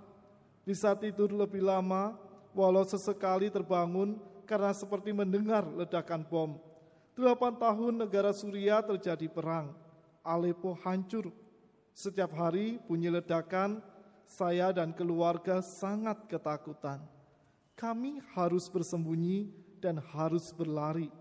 bisa 0.62 0.94
tidur 0.94 1.34
lebih 1.34 1.66
lama, 1.66 2.14
walau 2.54 2.86
sesekali 2.86 3.50
terbangun 3.50 4.14
karena 4.46 4.70
seperti 4.70 5.10
mendengar 5.10 5.66
ledakan 5.66 6.22
bom 6.22 6.56
Delapan 7.18 7.50
tahun 7.58 8.06
negara 8.06 8.30
Suria 8.30 8.78
terjadi 8.78 9.26
perang. 9.26 9.74
Aleppo 10.22 10.78
hancur. 10.86 11.34
Setiap 11.90 12.30
hari 12.30 12.78
bunyi 12.86 13.10
ledakan, 13.10 13.82
saya 14.22 14.70
dan 14.70 14.94
keluarga 14.94 15.58
sangat 15.58 16.30
ketakutan. 16.30 17.17
Kami 17.78 18.18
harus 18.34 18.66
bersembunyi 18.66 19.54
dan 19.78 20.02
harus 20.10 20.50
berlari. 20.50 21.14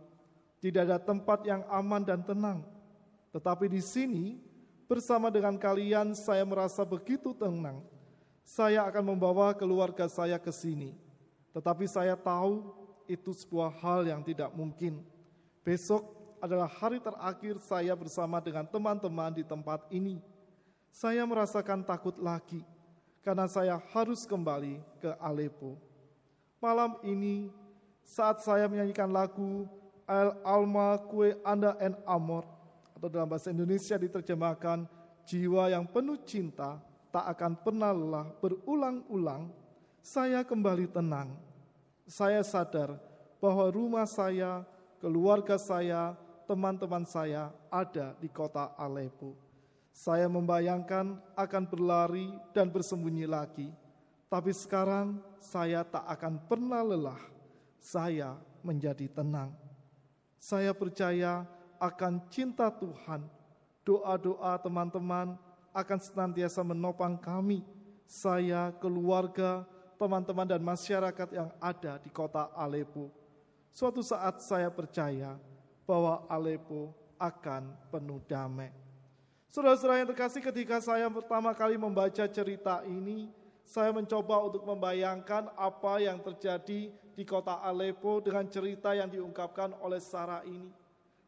Tidak 0.57 0.81
ada 0.81 0.97
tempat 0.97 1.45
yang 1.45 1.61
aman 1.69 2.01
dan 2.01 2.25
tenang. 2.25 2.65
Tetapi 3.29 3.69
di 3.69 3.77
sini, 3.77 4.41
bersama 4.89 5.29
dengan 5.29 5.53
kalian, 5.53 6.17
saya 6.17 6.41
merasa 6.41 6.81
begitu 6.81 7.37
tenang. 7.37 7.85
Saya 8.41 8.81
akan 8.89 9.13
membawa 9.13 9.53
keluarga 9.53 10.09
saya 10.09 10.41
ke 10.41 10.49
sini, 10.49 10.97
tetapi 11.53 11.85
saya 11.85 12.17
tahu 12.17 12.73
itu 13.05 13.35
sebuah 13.35 13.69
hal 13.83 14.07
yang 14.07 14.23
tidak 14.23 14.49
mungkin 14.55 15.03
Besok 15.67 16.07
adalah 16.39 16.71
hari 16.79 17.03
terakhir 17.03 17.59
saya 17.59 17.91
bersama 17.91 18.39
dengan 18.39 18.63
teman-teman 18.63 19.35
di 19.35 19.43
tempat 19.43 19.83
ini. 19.91 20.23
Saya 20.87 21.27
merasakan 21.27 21.83
takut 21.83 22.15
lagi 22.23 22.63
karena 23.19 23.51
saya 23.51 23.75
harus 23.91 24.23
kembali 24.23 24.79
ke 25.03 25.11
Aleppo. 25.19 25.75
Malam 26.57 26.97
ini 27.05 27.53
saat 28.01 28.41
saya 28.41 28.65
menyanyikan 28.65 29.13
lagu 29.13 29.69
Al 30.09 30.33
Alma 30.41 30.97
Kue 31.05 31.37
Anda 31.45 31.77
en 31.77 31.93
Amor 32.01 32.49
atau 32.97 33.05
dalam 33.05 33.29
bahasa 33.29 33.53
Indonesia 33.53 33.93
diterjemahkan 33.93 34.89
jiwa 35.27 35.69
yang 35.69 35.85
penuh 35.85 36.17
cinta 36.25 36.81
tak 37.13 37.29
akan 37.37 37.53
pernah 37.61 37.93
lelah 37.93 38.25
berulang-ulang 38.41 39.53
saya 40.01 40.41
kembali 40.41 40.89
tenang. 40.89 41.29
Saya 42.09 42.41
sadar 42.41 42.97
bahwa 43.37 43.67
rumah 43.69 44.07
saya 44.07 44.65
keluarga 44.97 45.61
saya, 45.61 46.17
teman-teman 46.49 47.05
saya 47.05 47.53
ada 47.69 48.17
di 48.17 48.31
kota 48.31 48.73
Aleppo. 48.79 49.37
Saya 49.93 50.25
membayangkan 50.25 51.21
akan 51.35 51.63
berlari 51.69 52.33
dan 52.53 52.69
bersembunyi 52.69 53.27
lagi, 53.27 53.69
tapi 54.27 54.51
sekarang 54.51 55.23
saya 55.39 55.87
tak 55.87 56.03
akan 56.03 56.39
pernah 56.47 56.83
lelah 56.83 57.19
saya 57.79 58.35
menjadi 58.59 59.07
tenang. 59.07 59.55
Saya 60.37 60.75
percaya 60.75 61.47
akan 61.79 62.27
cinta 62.27 62.67
Tuhan. 62.67 63.23
Doa-doa 63.87 64.59
teman-teman 64.59 65.39
akan 65.71 65.99
senantiasa 66.03 66.59
menopang 66.59 67.15
kami, 67.15 67.63
saya, 68.03 68.75
keluarga, 68.83 69.63
teman-teman 69.95 70.43
dan 70.43 70.59
masyarakat 70.59 71.29
yang 71.31 71.49
ada 71.63 71.95
di 72.03 72.11
kota 72.11 72.51
Aleppo. 72.51 73.07
Suatu 73.71 74.03
saat 74.03 74.43
saya 74.43 74.67
percaya 74.67 75.39
bahwa 75.87 76.27
Aleppo 76.27 76.91
akan 77.15 77.71
penuh 77.87 78.19
damai. 78.27 78.75
Saudara-saudara 79.47 80.03
yang 80.03 80.11
terkasih 80.11 80.43
ketika 80.43 80.83
saya 80.83 81.07
pertama 81.07 81.55
kali 81.55 81.79
membaca 81.79 82.27
cerita 82.27 82.83
ini, 82.83 83.31
saya 83.67 83.91
mencoba 83.91 84.47
untuk 84.47 84.63
membayangkan 84.63 85.51
apa 85.60 85.99
yang 85.99 86.23
terjadi 86.23 86.88
di 86.88 87.23
kota 87.27 87.60
Aleppo 87.60 88.23
dengan 88.23 88.47
cerita 88.47 88.95
yang 88.95 89.12
diungkapkan 89.12 89.75
oleh 89.84 89.99
Sarah 89.99 90.39
ini. 90.47 90.71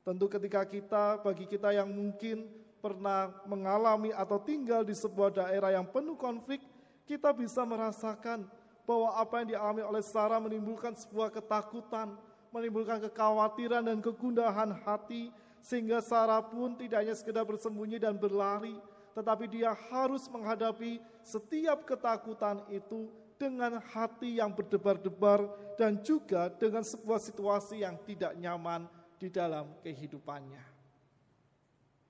Tentu 0.08 0.32
ketika 0.32 0.64
kita, 0.64 1.20
bagi 1.20 1.44
kita 1.44 1.76
yang 1.76 1.92
mungkin 1.92 2.48
pernah 2.80 3.28
mengalami 3.44 4.16
atau 4.16 4.40
tinggal 4.40 4.88
di 4.88 4.96
sebuah 4.96 5.36
daerah 5.36 5.76
yang 5.76 5.84
penuh 5.84 6.16
konflik, 6.16 6.64
kita 7.04 7.36
bisa 7.36 7.68
merasakan 7.68 8.48
bahwa 8.88 9.20
apa 9.20 9.44
yang 9.44 9.60
dialami 9.60 9.84
oleh 9.84 10.00
Sarah 10.00 10.40
menimbulkan 10.40 10.96
sebuah 10.96 11.36
ketakutan, 11.36 12.16
menimbulkan 12.56 13.04
kekhawatiran 13.04 13.84
dan 13.84 14.00
kegundahan 14.00 14.80
hati, 14.88 15.28
sehingga 15.60 16.00
Sarah 16.00 16.40
pun 16.40 16.80
tidak 16.80 17.04
hanya 17.04 17.16
sekedar 17.20 17.44
bersembunyi 17.44 18.00
dan 18.00 18.16
berlari, 18.16 18.80
tetapi 19.18 19.50
dia 19.50 19.74
harus 19.94 20.30
menghadapi 20.30 21.02
setiap 21.26 21.86
ketakutan 21.86 22.62
itu 22.70 23.10
dengan 23.40 23.80
hati 23.80 24.38
yang 24.38 24.52
berdebar-debar 24.52 25.48
dan 25.80 25.96
juga 26.04 26.52
dengan 26.52 26.84
sebuah 26.84 27.24
situasi 27.24 27.88
yang 27.88 27.96
tidak 28.04 28.36
nyaman 28.36 28.84
di 29.16 29.32
dalam 29.32 29.72
kehidupannya. 29.80 30.64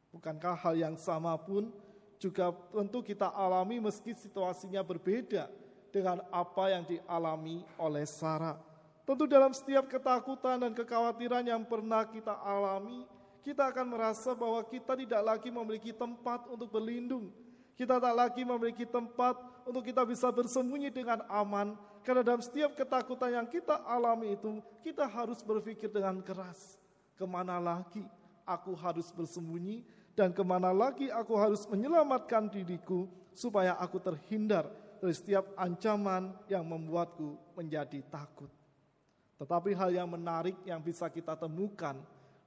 Bukankah 0.10 0.58
hal 0.58 0.74
yang 0.74 0.96
sama 0.98 1.38
pun 1.38 1.70
juga 2.18 2.50
tentu 2.74 3.06
kita 3.06 3.30
alami 3.30 3.78
meski 3.78 4.18
situasinya 4.18 4.82
berbeda 4.82 5.48
dengan 5.94 6.26
apa 6.34 6.74
yang 6.74 6.84
dialami 6.86 7.62
oleh 7.78 8.06
Sarah. 8.10 8.58
Tentu 9.06 9.26
dalam 9.26 9.54
setiap 9.54 9.90
ketakutan 9.90 10.62
dan 10.62 10.74
kekhawatiran 10.74 11.42
yang 11.42 11.66
pernah 11.66 12.06
kita 12.06 12.34
alami, 12.42 13.06
kita 13.42 13.72
akan 13.72 13.96
merasa 13.96 14.36
bahwa 14.36 14.60
kita 14.68 14.96
tidak 15.00 15.22
lagi 15.24 15.50
memiliki 15.50 15.96
tempat 15.96 16.46
untuk 16.52 16.70
berlindung. 16.70 17.32
Kita 17.80 17.96
tak 17.96 18.12
lagi 18.12 18.44
memiliki 18.44 18.84
tempat 18.84 19.40
untuk 19.64 19.88
kita 19.88 20.04
bisa 20.04 20.28
bersembunyi 20.28 20.92
dengan 20.92 21.24
aman. 21.32 21.80
Karena 22.04 22.24
dalam 22.24 22.44
setiap 22.44 22.76
ketakutan 22.76 23.40
yang 23.40 23.48
kita 23.48 23.80
alami 23.88 24.36
itu, 24.36 24.60
kita 24.84 25.08
harus 25.08 25.40
berpikir 25.40 25.88
dengan 25.88 26.20
keras 26.20 26.80
ke 27.20 27.24
mana 27.28 27.60
lagi 27.60 28.04
aku 28.48 28.72
harus 28.80 29.12
bersembunyi 29.12 29.84
dan 30.16 30.32
ke 30.32 30.40
mana 30.40 30.72
lagi 30.72 31.12
aku 31.12 31.36
harus 31.36 31.68
menyelamatkan 31.68 32.48
diriku 32.48 33.06
supaya 33.36 33.76
aku 33.78 34.00
terhindar 34.00 34.68
dari 35.00 35.16
setiap 35.16 35.52
ancaman 35.56 36.36
yang 36.52 36.64
membuatku 36.64 37.36
menjadi 37.56 38.04
takut. 38.08 38.52
Tetapi 39.40 39.72
hal 39.72 39.96
yang 39.96 40.10
menarik 40.12 40.56
yang 40.68 40.84
bisa 40.84 41.08
kita 41.08 41.36
temukan 41.36 41.96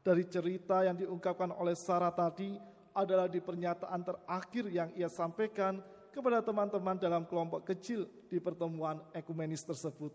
dari 0.03 0.27
cerita 0.27 0.83
yang 0.83 0.99
diungkapkan 0.99 1.55
oleh 1.55 1.79
Sarah 1.79 2.12
tadi 2.12 2.59
adalah 2.93 3.31
di 3.31 3.38
pernyataan 3.38 4.03
terakhir 4.05 4.65
yang 4.69 4.91
ia 4.99 5.09
sampaikan 5.09 5.81
kepada 6.12 6.45
teman-teman 6.45 6.99
dalam 7.01 7.25
kelompok 7.25 7.65
kecil 7.65 8.05
di 8.29 8.37
pertemuan 8.37 9.01
ekumenis 9.17 9.65
tersebut. 9.65 10.12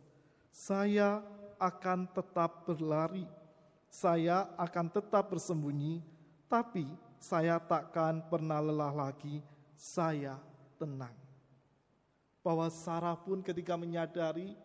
Saya 0.53 1.25
akan 1.57 2.05
tetap 2.13 2.69
berlari 2.69 3.25
saya 3.87 4.51
akan 4.59 4.91
tetap 4.91 5.31
bersembunyi, 5.31 6.03
tapi 6.51 6.85
saya 7.17 7.57
takkan 7.57 8.19
pernah 8.27 8.59
lelah 8.59 8.91
lagi, 8.91 9.39
saya 9.73 10.35
tenang. 10.75 11.15
Bahwa 12.43 12.67
Sarah 12.71 13.15
pun 13.15 13.43
ketika 13.43 13.75
menyadari 13.75 14.55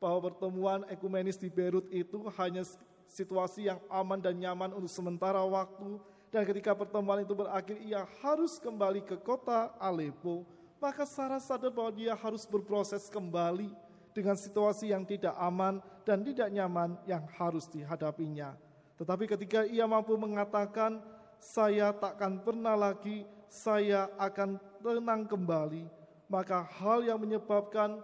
bahwa 0.00 0.32
pertemuan 0.32 0.84
ekumenis 0.88 1.36
di 1.36 1.52
Beirut 1.52 1.88
itu 1.92 2.24
hanya 2.40 2.64
situasi 3.10 3.66
yang 3.66 3.82
aman 3.90 4.22
dan 4.22 4.38
nyaman 4.38 4.70
untuk 4.70 4.90
sementara 4.90 5.42
waktu, 5.42 5.98
dan 6.30 6.46
ketika 6.46 6.78
pertemuan 6.78 7.26
itu 7.26 7.34
berakhir 7.34 7.74
ia 7.82 8.06
harus 8.22 8.62
kembali 8.62 9.02
ke 9.02 9.18
kota 9.18 9.74
Aleppo, 9.82 10.46
maka 10.78 11.02
Sarah 11.02 11.42
sadar 11.42 11.74
bahwa 11.74 11.90
dia 11.90 12.14
harus 12.14 12.46
berproses 12.46 13.10
kembali 13.10 13.74
dengan 14.14 14.38
situasi 14.38 14.94
yang 14.94 15.02
tidak 15.02 15.34
aman 15.34 15.82
dan 16.06 16.22
tidak 16.22 16.48
nyaman 16.54 16.94
yang 17.02 17.26
harus 17.34 17.66
dihadapinya. 17.66 18.54
Tetapi 18.94 19.26
ketika 19.26 19.66
ia 19.66 19.90
mampu 19.90 20.14
mengatakan, 20.14 21.02
saya 21.42 21.90
takkan 21.90 22.38
pernah 22.38 22.78
lagi, 22.78 23.26
saya 23.50 24.06
akan 24.20 24.60
tenang 24.78 25.26
kembali, 25.26 25.84
maka 26.30 26.62
hal 26.78 27.02
yang 27.02 27.18
menyebabkan 27.18 27.98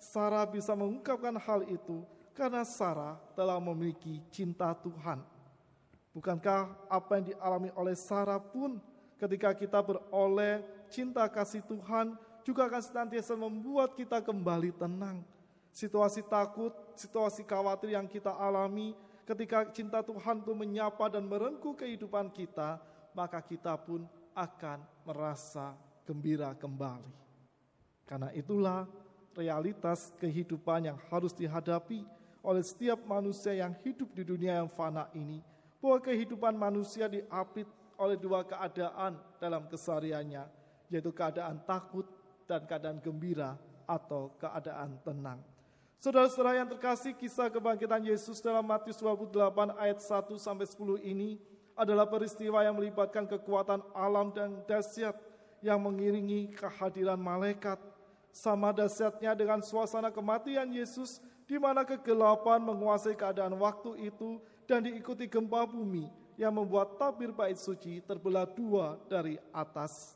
Sarah 0.00 0.48
bisa 0.48 0.74
mengungkapkan 0.74 1.38
hal 1.38 1.62
itu 1.70 2.02
karena 2.40 2.64
Sarah 2.64 3.20
telah 3.36 3.60
memiliki 3.60 4.24
cinta 4.32 4.72
Tuhan. 4.72 5.20
Bukankah 6.16 6.72
apa 6.88 7.20
yang 7.20 7.36
dialami 7.36 7.68
oleh 7.76 7.92
Sarah 7.92 8.40
pun 8.40 8.80
ketika 9.20 9.52
kita 9.52 9.84
beroleh 9.84 10.64
cinta 10.88 11.28
kasih 11.28 11.60
Tuhan 11.68 12.16
juga 12.40 12.64
akan 12.64 12.80
senantiasa 12.80 13.36
membuat 13.36 13.92
kita 13.92 14.24
kembali 14.24 14.72
tenang. 14.72 15.20
Situasi 15.68 16.24
takut, 16.24 16.72
situasi 16.96 17.44
khawatir 17.44 17.92
yang 17.92 18.08
kita 18.08 18.32
alami 18.32 18.96
ketika 19.28 19.68
cinta 19.68 20.00
Tuhan 20.00 20.40
itu 20.40 20.56
menyapa 20.56 21.12
dan 21.12 21.28
merengkuh 21.28 21.76
kehidupan 21.76 22.32
kita, 22.32 22.80
maka 23.12 23.44
kita 23.44 23.76
pun 23.76 24.08
akan 24.32 24.80
merasa 25.04 25.76
gembira 26.08 26.56
kembali. 26.56 27.12
Karena 28.08 28.32
itulah 28.32 28.88
realitas 29.36 30.10
kehidupan 30.18 30.90
yang 30.90 30.98
harus 31.12 31.30
dihadapi 31.30 32.02
oleh 32.40 32.64
setiap 32.64 33.04
manusia 33.04 33.52
yang 33.52 33.76
hidup 33.84 34.10
di 34.16 34.24
dunia 34.24 34.64
yang 34.64 34.70
fana 34.72 35.08
ini, 35.12 35.40
bahwa 35.80 35.98
kehidupan 36.00 36.54
manusia 36.56 37.08
diapit 37.08 37.68
oleh 38.00 38.16
dua 38.16 38.44
keadaan 38.44 39.16
dalam 39.36 39.68
kesehariannya, 39.68 40.44
yaitu 40.88 41.12
keadaan 41.12 41.60
takut 41.68 42.08
dan 42.48 42.64
keadaan 42.64 42.98
gembira 42.98 43.56
atau 43.84 44.32
keadaan 44.40 44.96
tenang. 45.04 45.40
Saudara-saudara 46.00 46.64
yang 46.64 46.68
terkasih, 46.72 47.12
kisah 47.12 47.52
kebangkitan 47.52 48.00
Yesus 48.00 48.40
dalam 48.40 48.64
Matius 48.64 48.96
28 48.96 49.76
ayat 49.76 50.00
1 50.00 50.32
sampai 50.40 50.64
10 50.64 50.96
ini 51.04 51.36
adalah 51.76 52.08
peristiwa 52.08 52.64
yang 52.64 52.72
melibatkan 52.72 53.28
kekuatan 53.28 53.84
alam 53.92 54.32
dan 54.32 54.64
dahsyat 54.64 55.12
yang 55.60 55.76
mengiringi 55.76 56.56
kehadiran 56.56 57.20
malaikat. 57.20 57.76
Sama 58.32 58.72
dahsyatnya 58.72 59.36
dengan 59.36 59.60
suasana 59.60 60.08
kematian 60.08 60.72
Yesus 60.72 61.20
di 61.50 61.58
mana 61.58 61.82
kegelapan 61.82 62.62
menguasai 62.62 63.18
keadaan 63.18 63.58
waktu 63.58 64.06
itu 64.06 64.38
dan 64.70 64.86
diikuti 64.86 65.26
gempa 65.26 65.66
bumi 65.66 66.06
yang 66.38 66.54
membuat 66.54 66.94
tabir 66.94 67.34
bait 67.34 67.58
suci 67.58 67.98
terbelah 68.06 68.46
dua 68.46 68.94
dari 69.10 69.34
atas. 69.50 70.14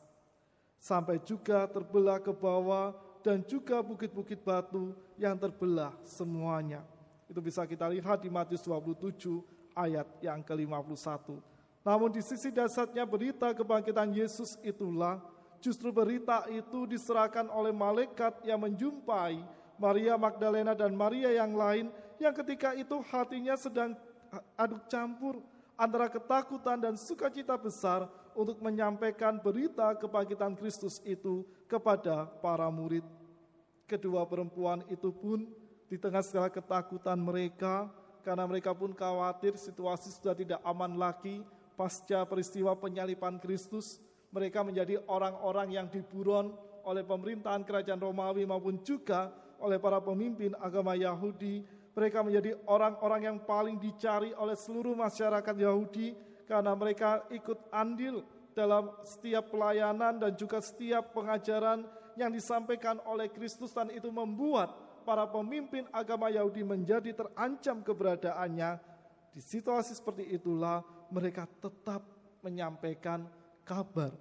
Sampai 0.78 1.18
juga 1.18 1.66
terbelah 1.66 2.22
ke 2.22 2.30
bawah 2.30 2.94
dan 3.26 3.42
juga 3.42 3.82
bukit-bukit 3.82 4.46
batu 4.46 4.94
yang 5.18 5.34
terbelah 5.34 5.90
semuanya. 6.06 6.86
Itu 7.26 7.42
bisa 7.42 7.66
kita 7.66 7.90
lihat 7.90 8.22
di 8.22 8.30
Matius 8.30 8.62
27 8.62 9.42
ayat 9.74 10.06
yang 10.22 10.38
ke-51. 10.38 11.34
Namun 11.82 12.14
di 12.14 12.22
sisi 12.22 12.54
dasarnya 12.54 13.02
berita 13.02 13.50
kebangkitan 13.50 14.14
Yesus 14.14 14.54
itulah 14.62 15.18
justru 15.58 15.90
berita 15.90 16.46
itu 16.46 16.86
diserahkan 16.86 17.50
oleh 17.50 17.74
malaikat 17.74 18.38
yang 18.46 18.62
menjumpai 18.62 19.63
Maria 19.76 20.14
Magdalena 20.14 20.72
dan 20.72 20.94
Maria 20.94 21.30
yang 21.34 21.54
lain 21.54 21.90
yang 22.22 22.34
ketika 22.34 22.72
itu 22.78 23.02
hatinya 23.10 23.58
sedang 23.58 23.98
aduk 24.54 24.86
campur 24.86 25.42
antara 25.74 26.06
ketakutan 26.06 26.78
dan 26.78 26.94
sukacita 26.94 27.58
besar 27.58 28.06
untuk 28.34 28.58
menyampaikan 28.62 29.38
berita 29.38 29.94
kebangkitan 29.98 30.54
Kristus 30.58 31.02
itu 31.06 31.46
kepada 31.70 32.26
para 32.42 32.66
murid. 32.70 33.06
Kedua 33.86 34.26
perempuan 34.26 34.82
itu 34.90 35.10
pun 35.14 35.46
di 35.86 36.00
tengah 36.00 36.24
segala 36.24 36.48
ketakutan 36.50 37.20
mereka, 37.20 37.86
karena 38.24 38.48
mereka 38.48 38.72
pun 38.72 38.96
khawatir 38.96 39.54
situasi 39.54 40.10
sudah 40.10 40.34
tidak 40.34 40.60
aman 40.64 40.96
lagi 40.96 41.44
pasca 41.76 42.24
peristiwa 42.24 42.72
penyalipan 42.78 43.36
Kristus, 43.42 44.00
mereka 44.30 44.64
menjadi 44.66 44.98
orang-orang 45.06 45.74
yang 45.74 45.86
diburon 45.90 46.54
oleh 46.82 47.06
pemerintahan 47.06 47.62
kerajaan 47.62 48.00
Romawi 48.00 48.46
maupun 48.46 48.80
juga 48.82 49.30
oleh 49.64 49.80
para 49.80 49.96
pemimpin 50.04 50.52
agama 50.60 50.92
Yahudi. 50.92 51.64
Mereka 51.96 52.20
menjadi 52.20 52.58
orang-orang 52.68 53.32
yang 53.32 53.38
paling 53.40 53.80
dicari 53.80 54.36
oleh 54.36 54.58
seluruh 54.58 54.92
masyarakat 54.92 55.54
Yahudi 55.56 56.12
karena 56.44 56.76
mereka 56.76 57.24
ikut 57.32 57.72
andil 57.72 58.20
dalam 58.52 58.92
setiap 59.02 59.50
pelayanan 59.50 60.20
dan 60.20 60.36
juga 60.36 60.60
setiap 60.60 61.16
pengajaran 61.16 61.88
yang 62.14 62.30
disampaikan 62.30 63.02
oleh 63.08 63.26
Kristus 63.30 63.74
dan 63.74 63.90
itu 63.90 64.10
membuat 64.10 64.70
para 65.02 65.26
pemimpin 65.28 65.84
agama 65.90 66.30
Yahudi 66.30 66.64
menjadi 66.64 67.12
terancam 67.12 67.84
keberadaannya, 67.84 68.80
di 69.34 69.42
situasi 69.42 69.98
seperti 69.98 70.32
itulah 70.32 70.80
mereka 71.12 71.44
tetap 71.60 72.00
menyampaikan 72.40 73.26
kabar 73.66 74.14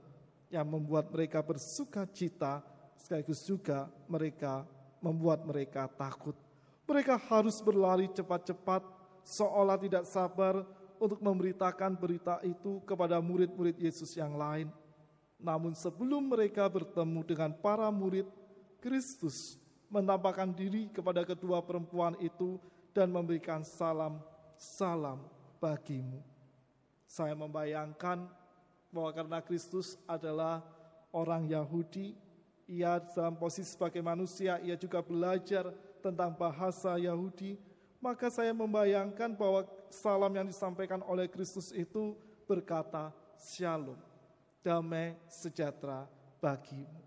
yang 0.52 0.68
membuat 0.68 1.10
mereka 1.10 1.40
bersuka 1.42 2.04
cita, 2.10 2.62
sekaligus 3.00 3.42
juga 3.48 3.88
mereka 4.10 4.68
membuat 5.04 5.44
mereka 5.44 5.92
takut. 5.92 6.34
Mereka 6.88 7.20
harus 7.28 7.60
berlari 7.60 8.08
cepat-cepat, 8.08 8.80
seolah 9.28 9.76
tidak 9.76 10.08
sabar 10.08 10.64
untuk 10.96 11.20
memberitakan 11.20 12.00
berita 12.00 12.40
itu 12.48 12.80
kepada 12.88 13.20
murid-murid 13.20 13.76
Yesus 13.76 14.16
yang 14.16 14.40
lain. 14.40 14.72
Namun 15.44 15.76
sebelum 15.76 16.32
mereka 16.32 16.64
bertemu 16.72 17.20
dengan 17.28 17.52
para 17.52 17.92
murid, 17.92 18.24
Kristus 18.80 19.60
menampakkan 19.92 20.56
diri 20.56 20.88
kepada 20.88 21.28
kedua 21.28 21.60
perempuan 21.60 22.16
itu 22.24 22.56
dan 22.96 23.12
memberikan 23.12 23.68
salam, 23.68 24.24
salam 24.56 25.20
bagimu. 25.60 26.24
Saya 27.04 27.36
membayangkan 27.36 28.24
bahwa 28.92 29.12
karena 29.12 29.40
Kristus 29.44 30.00
adalah 30.08 30.64
orang 31.12 31.46
Yahudi, 31.52 32.16
ia 32.68 33.00
dalam 33.14 33.36
posisi 33.36 33.76
sebagai 33.76 34.00
manusia, 34.00 34.60
ia 34.64 34.80
juga 34.80 35.04
belajar 35.04 35.72
tentang 36.00 36.36
bahasa 36.36 36.96
Yahudi, 37.00 37.60
maka 38.04 38.28
saya 38.28 38.52
membayangkan 38.52 39.32
bahwa 39.36 39.64
salam 39.88 40.32
yang 40.36 40.48
disampaikan 40.48 41.00
oleh 41.08 41.28
Kristus 41.32 41.72
itu 41.72 42.20
berkata, 42.44 43.16
Shalom, 43.40 44.00
damai 44.64 45.16
sejahtera 45.28 46.08
bagimu. 46.40 47.04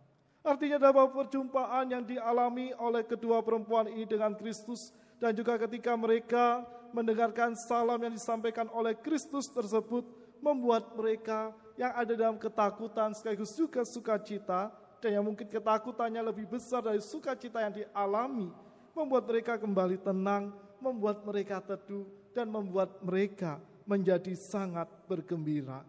Artinya 0.46 0.78
dalam 0.78 1.10
perjumpaan 1.10 1.90
yang 1.90 2.04
dialami 2.06 2.70
oleh 2.78 3.02
kedua 3.02 3.42
perempuan 3.42 3.90
ini 3.90 4.06
dengan 4.06 4.30
Kristus 4.38 4.94
dan 5.18 5.34
juga 5.34 5.58
ketika 5.58 5.96
mereka 5.98 6.62
mendengarkan 6.94 7.58
salam 7.58 7.98
yang 7.98 8.14
disampaikan 8.14 8.70
oleh 8.70 8.94
Kristus 8.94 9.50
tersebut 9.50 10.06
membuat 10.38 10.94
mereka 10.94 11.50
yang 11.74 11.92
ada 11.92 12.14
dalam 12.14 12.38
ketakutan 12.38 13.10
sekaligus 13.12 13.52
juga 13.58 13.82
sukacita 13.82 14.70
yang 15.10 15.24
mungkin 15.24 15.46
ketakutannya 15.46 16.22
lebih 16.22 16.46
besar 16.46 16.82
dari 16.82 17.02
sukacita 17.02 17.62
yang 17.62 17.74
dialami 17.74 18.50
membuat 18.96 19.24
mereka 19.28 19.60
kembali 19.60 20.00
tenang, 20.00 20.54
membuat 20.80 21.24
mereka 21.24 21.60
teduh 21.60 22.08
dan 22.32 22.48
membuat 22.48 23.00
mereka 23.04 23.60
menjadi 23.84 24.34
sangat 24.34 24.88
bergembira. 25.06 25.84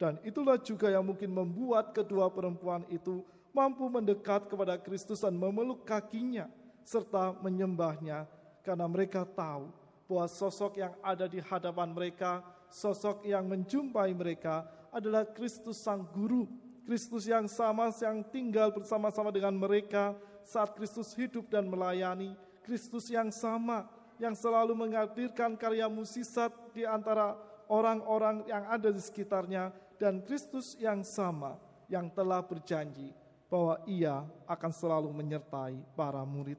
Dan 0.00 0.16
itulah 0.24 0.56
juga 0.56 0.88
yang 0.88 1.04
mungkin 1.04 1.28
membuat 1.28 1.92
kedua 1.92 2.32
perempuan 2.32 2.84
itu 2.88 3.20
mampu 3.52 3.84
mendekat 3.90 4.48
kepada 4.48 4.80
Kristus 4.80 5.20
dan 5.20 5.36
memeluk 5.36 5.84
kakinya 5.84 6.48
serta 6.86 7.36
menyembahnya 7.44 8.24
karena 8.64 8.86
mereka 8.88 9.26
tahu 9.28 9.68
bahwa 10.10 10.26
sosok 10.26 10.80
yang 10.80 10.94
ada 11.04 11.30
di 11.30 11.38
hadapan 11.38 11.94
mereka, 11.94 12.42
sosok 12.66 13.22
yang 13.22 13.46
menjumpai 13.46 14.10
mereka 14.10 14.66
adalah 14.90 15.22
Kristus 15.22 15.78
Sang 15.78 16.02
Guru, 16.02 16.50
Kristus 16.84 17.28
yang 17.28 17.46
sama 17.46 17.92
yang 18.00 18.24
tinggal 18.28 18.72
bersama-sama 18.74 19.30
dengan 19.30 19.54
mereka 19.54 20.16
saat 20.44 20.74
Kristus 20.74 21.12
hidup 21.14 21.46
dan 21.48 21.68
melayani, 21.68 22.34
Kristus 22.64 23.08
yang 23.12 23.28
sama 23.30 23.86
yang 24.20 24.36
selalu 24.36 24.76
menghadirkan 24.76 25.56
karya 25.56 25.88
musisat 25.88 26.52
di 26.76 26.84
antara 26.84 27.34
orang-orang 27.70 28.44
yang 28.44 28.68
ada 28.68 28.92
di 28.92 29.00
sekitarnya 29.00 29.72
dan 29.96 30.20
Kristus 30.26 30.76
yang 30.76 31.00
sama 31.06 31.56
yang 31.88 32.10
telah 32.12 32.44
berjanji 32.44 33.16
bahwa 33.50 33.82
ia 33.88 34.22
akan 34.46 34.72
selalu 34.72 35.10
menyertai 35.10 35.78
para 35.98 36.22
murid. 36.22 36.58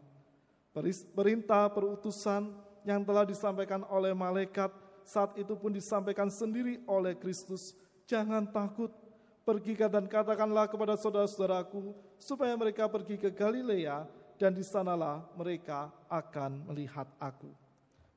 Perintah 1.16 1.68
perutusan 1.72 2.52
yang 2.88 3.04
telah 3.04 3.28
disampaikan 3.28 3.84
oleh 3.88 4.12
malaikat 4.16 4.72
saat 5.04 5.36
itu 5.36 5.56
pun 5.56 5.72
disampaikan 5.72 6.28
sendiri 6.32 6.80
oleh 6.88 7.15
Kristus. 7.15 7.76
Jangan 8.08 8.48
takut, 8.50 8.92
pergi 9.42 9.73
dan 9.77 10.06
katakanlah 10.06 10.69
kepada 10.69 10.94
saudara-saudaraku 10.98 11.94
supaya 12.21 12.54
mereka 12.54 12.85
pergi 12.85 13.17
ke 13.17 13.33
Galilea 13.33 14.06
dan 14.37 14.54
di 14.54 14.65
sanalah 14.65 15.25
mereka 15.37 15.89
akan 16.10 16.69
melihat 16.69 17.10
aku. 17.17 17.50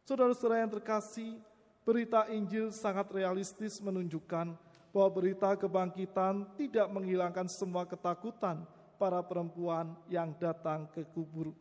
Saudara-saudara 0.05 0.65
yang 0.65 0.73
terkasih, 0.73 1.41
berita 1.85 2.29
Injil 2.33 2.73
sangat 2.73 3.09
realistis 3.13 3.81
menunjukkan 3.81 4.57
bahwa 4.93 5.09
berita 5.11 5.53
kebangkitan 5.57 6.49
tidak 6.61 6.87
menghilangkan 6.93 7.49
semua 7.49 7.89
ketakutan 7.89 8.65
para 9.01 9.21
perempuan 9.25 9.97
yang 10.09 10.33
datang 10.37 10.87
ke 10.93 11.03
kubur. 11.13 11.53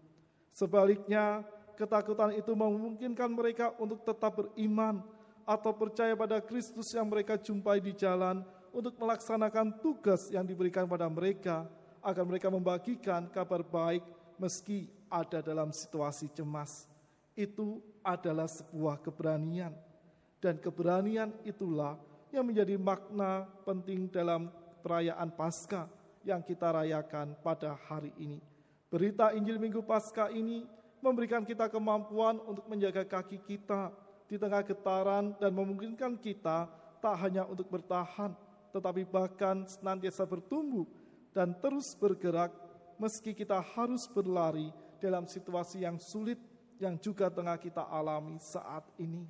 Sebaliknya, 0.54 1.42
ketakutan 1.74 2.36
itu 2.38 2.54
memungkinkan 2.54 3.32
mereka 3.34 3.74
untuk 3.82 4.06
tetap 4.06 4.38
beriman 4.38 5.02
atau 5.44 5.72
percaya 5.76 6.16
pada 6.16 6.40
Kristus 6.40 6.94
yang 6.94 7.10
mereka 7.10 7.36
jumpai 7.36 7.84
di 7.84 7.92
jalan 7.92 8.46
untuk 8.74 8.98
melaksanakan 8.98 9.80
tugas 9.80 10.28
yang 10.34 10.44
diberikan 10.44 10.90
pada 10.90 11.06
mereka 11.06 11.70
agar 12.02 12.26
mereka 12.26 12.50
membagikan 12.50 13.30
kabar 13.30 13.62
baik 13.62 14.04
meski 14.42 14.90
ada 15.08 15.40
dalam 15.40 15.70
situasi 15.70 16.28
cemas. 16.34 16.90
Itu 17.38 17.80
adalah 18.02 18.50
sebuah 18.50 19.00
keberanian 19.00 19.72
dan 20.44 20.60
keberanian 20.60 21.32
itulah 21.48 21.96
yang 22.36 22.44
menjadi 22.44 22.76
makna 22.76 23.48
penting 23.64 24.12
dalam 24.12 24.52
perayaan 24.84 25.32
Paskah 25.32 25.88
yang 26.28 26.44
kita 26.44 26.68
rayakan 26.68 27.40
pada 27.40 27.80
hari 27.88 28.12
ini. 28.20 28.44
Berita 28.92 29.32
Injil 29.32 29.56
Minggu 29.56 29.80
Paskah 29.80 30.36
ini 30.36 30.68
memberikan 31.00 31.48
kita 31.48 31.72
kemampuan 31.72 32.44
untuk 32.44 32.68
menjaga 32.68 33.08
kaki 33.08 33.40
kita 33.48 33.96
di 34.28 34.36
tengah 34.36 34.68
getaran 34.68 35.32
dan 35.40 35.56
memungkinkan 35.56 36.20
kita 36.20 36.68
tak 37.00 37.16
hanya 37.24 37.48
untuk 37.48 37.72
bertahan, 37.72 38.36
tetapi 38.74 39.06
bahkan 39.06 39.64
senantiasa 39.70 40.26
bertumbuh 40.26 40.90
dan 41.32 41.54
terus 41.62 41.94
bergerak 41.94 42.52
meski 42.98 43.32
kita 43.32 43.62
harus 43.62 44.10
berlari 44.10 44.74
dalam 44.98 45.30
situasi 45.30 45.86
yang 45.86 46.02
sulit 46.02 46.42
yang 46.82 46.98
juga 46.98 47.30
tengah 47.30 47.56
kita 47.62 47.86
alami 47.86 48.42
saat 48.42 48.84
ini. 48.98 49.24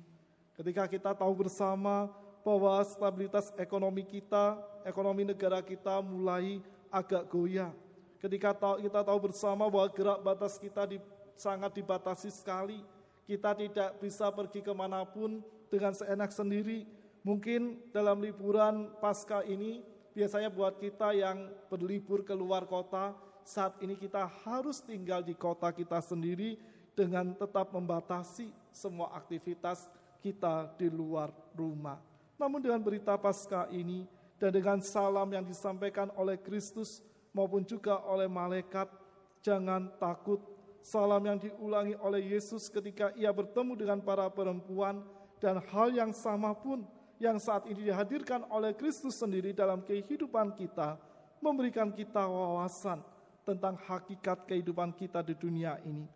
Ketika 0.56 0.88
kita 0.88 1.10
tahu 1.12 1.46
bersama 1.46 2.08
bahwa 2.40 2.80
stabilitas 2.88 3.52
ekonomi 3.60 4.02
kita, 4.02 4.56
ekonomi 4.82 5.28
negara 5.28 5.60
kita 5.60 6.00
mulai 6.00 6.58
agak 6.88 7.28
goyah. 7.28 7.70
Ketika 8.18 8.56
kita 8.80 9.00
tahu 9.04 9.18
bersama 9.28 9.68
bahwa 9.68 9.86
gerak 9.92 10.18
batas 10.24 10.56
kita 10.56 10.88
di 10.88 10.96
sangat 11.36 11.74
dibatasi 11.74 12.30
sekali. 12.30 12.82
Kita 13.24 13.56
tidak 13.56 13.96
bisa 13.98 14.28
pergi 14.28 14.60
ke 14.60 14.72
mana 14.76 15.02
pun 15.08 15.40
dengan 15.72 15.96
seenak 15.96 16.30
sendiri. 16.30 16.84
Mungkin 17.24 17.88
dalam 17.88 18.20
liburan 18.20 18.92
pasca 19.00 19.40
ini, 19.48 19.80
biasanya 20.12 20.52
buat 20.52 20.76
kita 20.76 21.16
yang 21.16 21.48
berlibur 21.72 22.20
ke 22.20 22.36
luar 22.36 22.68
kota, 22.68 23.16
saat 23.48 23.80
ini 23.80 23.96
kita 23.96 24.28
harus 24.44 24.84
tinggal 24.84 25.24
di 25.24 25.32
kota 25.32 25.72
kita 25.72 26.04
sendiri 26.04 26.60
dengan 26.92 27.32
tetap 27.32 27.72
membatasi 27.72 28.52
semua 28.68 29.16
aktivitas 29.16 29.88
kita 30.20 30.68
di 30.76 30.92
luar 30.92 31.32
rumah. 31.56 31.96
Namun 32.36 32.60
dengan 32.60 32.84
berita 32.84 33.16
pasca 33.16 33.72
ini 33.72 34.04
dan 34.36 34.52
dengan 34.52 34.84
salam 34.84 35.28
yang 35.32 35.48
disampaikan 35.48 36.12
oleh 36.20 36.36
Kristus 36.36 37.00
maupun 37.32 37.64
juga 37.64 38.04
oleh 38.04 38.28
malaikat, 38.28 38.92
jangan 39.40 39.88
takut 39.96 40.44
salam 40.84 41.24
yang 41.24 41.40
diulangi 41.40 41.96
oleh 42.04 42.36
Yesus 42.36 42.68
ketika 42.68 43.16
ia 43.16 43.32
bertemu 43.32 43.72
dengan 43.80 43.98
para 44.04 44.28
perempuan 44.28 45.00
dan 45.40 45.60
hal 45.72 45.88
yang 45.88 46.12
sama 46.12 46.52
pun 46.52 46.84
yang 47.22 47.38
saat 47.38 47.66
ini 47.70 47.90
dihadirkan 47.90 48.46
oleh 48.50 48.74
Kristus 48.74 49.18
sendiri 49.18 49.54
dalam 49.54 49.82
kehidupan 49.82 50.54
kita 50.58 50.98
memberikan 51.38 51.92
kita 51.92 52.24
wawasan 52.26 53.02
tentang 53.44 53.76
hakikat 53.76 54.48
kehidupan 54.48 54.90
kita 54.96 55.20
di 55.20 55.36
dunia 55.36 55.76
ini. 55.84 56.08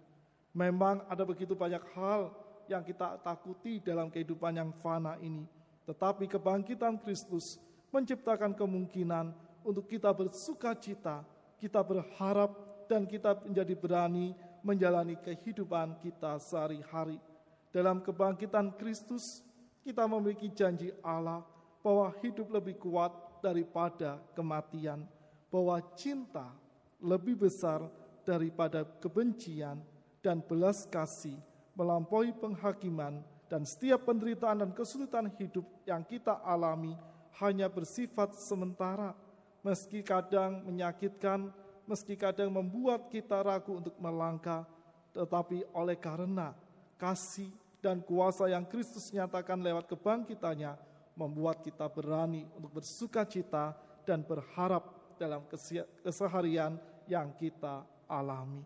Memang 0.57 1.05
ada 1.07 1.23
begitu 1.23 1.53
banyak 1.53 1.85
hal 1.93 2.33
yang 2.67 2.81
kita 2.83 3.21
takuti 3.21 3.79
dalam 3.79 4.09
kehidupan 4.09 4.57
yang 4.57 4.71
fana 4.81 5.21
ini, 5.21 5.45
tetapi 5.85 6.27
kebangkitan 6.27 6.97
Kristus 7.01 7.61
menciptakan 7.93 8.57
kemungkinan 8.57 9.33
untuk 9.65 9.89
kita 9.89 10.13
bersuka 10.13 10.73
cita, 10.77 11.25
kita 11.61 11.81
berharap 11.85 12.53
dan 12.89 13.05
kita 13.05 13.37
menjadi 13.45 13.75
berani 13.77 14.33
menjalani 14.65 15.15
kehidupan 15.21 16.01
kita 16.03 16.41
sehari-hari. 16.41 17.21
Dalam 17.69 18.01
kebangkitan 18.01 18.75
Kristus, 18.81 19.45
kita 19.89 20.05
memiliki 20.05 20.53
janji 20.53 20.93
Allah 21.01 21.41
bahwa 21.81 22.13
hidup 22.21 22.53
lebih 22.53 22.77
kuat 22.77 23.09
daripada 23.41 24.21
kematian, 24.37 25.09
bahwa 25.49 25.81
cinta 25.97 26.53
lebih 27.01 27.49
besar 27.49 27.89
daripada 28.21 28.85
kebencian 29.01 29.81
dan 30.21 30.45
belas 30.45 30.85
kasih 30.85 31.41
melampaui 31.73 32.37
penghakiman 32.37 33.25
dan 33.49 33.65
setiap 33.65 34.05
penderitaan 34.05 34.61
dan 34.61 34.71
kesulitan 34.77 35.33
hidup 35.41 35.65
yang 35.89 36.05
kita 36.05 36.37
alami 36.45 36.93
hanya 37.41 37.73
bersifat 37.73 38.37
sementara, 38.37 39.17
meski 39.65 40.05
kadang 40.05 40.69
menyakitkan, 40.69 41.49
meski 41.89 42.13
kadang 42.13 42.53
membuat 42.53 43.09
kita 43.09 43.41
ragu 43.41 43.81
untuk 43.81 43.97
melangkah, 43.97 44.69
tetapi 45.17 45.65
oleh 45.73 45.97
karena 45.97 46.53
kasih 47.01 47.49
dan 47.79 48.03
kuasa 48.03 48.51
yang 48.51 48.67
Kristus 48.67 49.11
nyatakan 49.15 49.59
lewat 49.63 49.87
kebangkitannya 49.87 50.75
membuat 51.15 51.63
kita 51.63 51.87
berani 51.91 52.47
untuk 52.55 52.79
bersuka 52.79 53.27
cita 53.27 53.75
dan 54.07 54.23
berharap 54.23 55.15
dalam 55.19 55.43
keseharian 56.03 56.79
yang 57.11 57.35
kita 57.35 57.83
alami. 58.07 58.63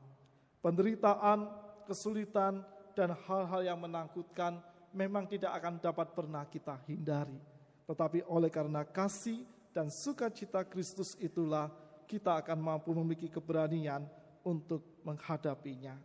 Penderitaan, 0.61 1.49
kesulitan, 1.89 2.61
dan 2.93 3.17
hal-hal 3.25 3.65
yang 3.65 3.81
menakutkan 3.81 4.61
memang 4.93 5.25
tidak 5.25 5.57
akan 5.57 5.81
dapat 5.81 6.13
pernah 6.13 6.45
kita 6.45 6.77
hindari. 6.85 7.41
Tetapi 7.89 8.29
oleh 8.29 8.53
karena 8.53 8.85
kasih 8.85 9.43
dan 9.73 9.89
sukacita 9.89 10.63
Kristus 10.69 11.17
itulah 11.17 11.73
kita 12.05 12.45
akan 12.45 12.61
mampu 12.61 12.93
memiliki 12.93 13.33
keberanian 13.33 14.05
untuk 14.45 14.85
menghadapinya. 15.01 15.97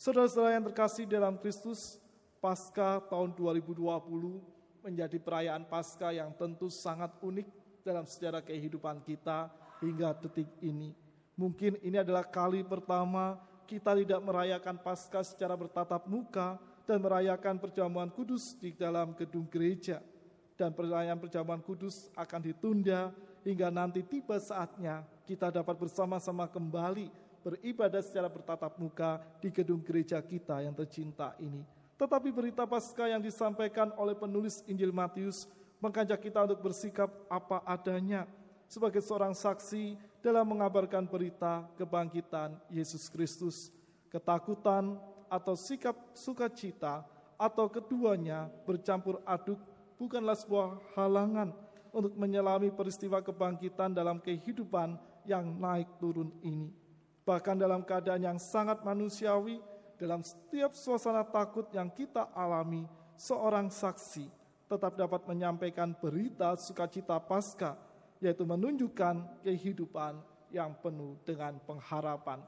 Saudara-saudara 0.00 0.56
yang 0.56 0.64
terkasih 0.72 1.04
dalam 1.04 1.36
Kristus, 1.36 2.00
Pasca 2.40 3.04
tahun 3.04 3.36
2020 3.36 3.84
menjadi 4.80 5.20
perayaan 5.20 5.68
Pasca 5.68 6.08
yang 6.08 6.32
tentu 6.32 6.72
sangat 6.72 7.12
unik 7.20 7.44
dalam 7.84 8.08
sejarah 8.08 8.40
kehidupan 8.40 9.04
kita 9.04 9.52
hingga 9.84 10.16
detik 10.16 10.48
ini. 10.64 10.96
Mungkin 11.36 11.76
ini 11.84 12.00
adalah 12.00 12.24
kali 12.24 12.64
pertama 12.64 13.36
kita 13.68 13.92
tidak 13.92 14.24
merayakan 14.24 14.80
Pasca 14.80 15.20
secara 15.20 15.52
bertatap 15.52 16.08
muka 16.08 16.56
dan 16.88 17.04
merayakan 17.04 17.60
perjamuan 17.60 18.08
kudus 18.08 18.56
di 18.56 18.72
dalam 18.72 19.12
gedung 19.12 19.44
gereja. 19.44 20.00
Dan 20.56 20.72
perayaan 20.72 21.20
perjamuan 21.20 21.60
kudus 21.60 22.08
akan 22.16 22.40
ditunda 22.40 23.12
hingga 23.44 23.68
nanti 23.68 24.00
tiba 24.00 24.40
saatnya 24.40 25.04
kita 25.28 25.52
dapat 25.52 25.76
bersama-sama 25.76 26.48
kembali 26.48 27.08
beribadah 27.44 28.00
secara 28.00 28.32
bertatap 28.32 28.76
muka 28.80 29.20
di 29.40 29.48
gedung 29.52 29.84
gereja 29.84 30.20
kita 30.24 30.64
yang 30.64 30.72
tercinta 30.72 31.36
ini. 31.40 31.79
Tetapi 32.00 32.32
berita 32.32 32.64
Paskah 32.64 33.12
yang 33.12 33.20
disampaikan 33.20 33.92
oleh 34.00 34.16
penulis 34.16 34.64
Injil 34.64 34.88
Matius 34.88 35.44
mengajak 35.84 36.16
kita 36.16 36.48
untuk 36.48 36.64
bersikap 36.64 37.12
apa 37.28 37.60
adanya 37.68 38.24
sebagai 38.64 39.04
seorang 39.04 39.36
saksi 39.36 40.00
dalam 40.24 40.48
mengabarkan 40.48 41.04
berita 41.04 41.68
kebangkitan 41.76 42.56
Yesus 42.72 43.04
Kristus. 43.12 43.68
Ketakutan 44.08 44.96
atau 45.28 45.52
sikap 45.52 45.92
sukacita 46.16 47.04
atau 47.36 47.68
keduanya 47.68 48.48
bercampur 48.64 49.20
aduk 49.28 49.60
bukanlah 50.00 50.40
sebuah 50.40 50.80
halangan 50.96 51.52
untuk 51.92 52.16
menyelami 52.16 52.72
peristiwa 52.72 53.20
kebangkitan 53.20 53.92
dalam 53.92 54.24
kehidupan 54.24 54.96
yang 55.28 55.52
naik 55.52 56.00
turun 56.00 56.32
ini. 56.40 56.72
Bahkan 57.28 57.60
dalam 57.60 57.84
keadaan 57.84 58.24
yang 58.24 58.38
sangat 58.40 58.80
manusiawi, 58.80 59.60
dalam 60.00 60.24
setiap 60.24 60.72
suasana 60.72 61.20
takut 61.28 61.68
yang 61.76 61.92
kita 61.92 62.32
alami, 62.32 62.88
seorang 63.20 63.68
saksi 63.68 64.32
tetap 64.64 64.96
dapat 64.96 65.28
menyampaikan 65.28 65.92
berita 65.92 66.56
sukacita 66.56 67.20
pasca, 67.20 67.76
yaitu 68.16 68.48
menunjukkan 68.48 69.44
kehidupan 69.44 70.16
yang 70.48 70.72
penuh 70.80 71.20
dengan 71.28 71.60
pengharapan. 71.68 72.40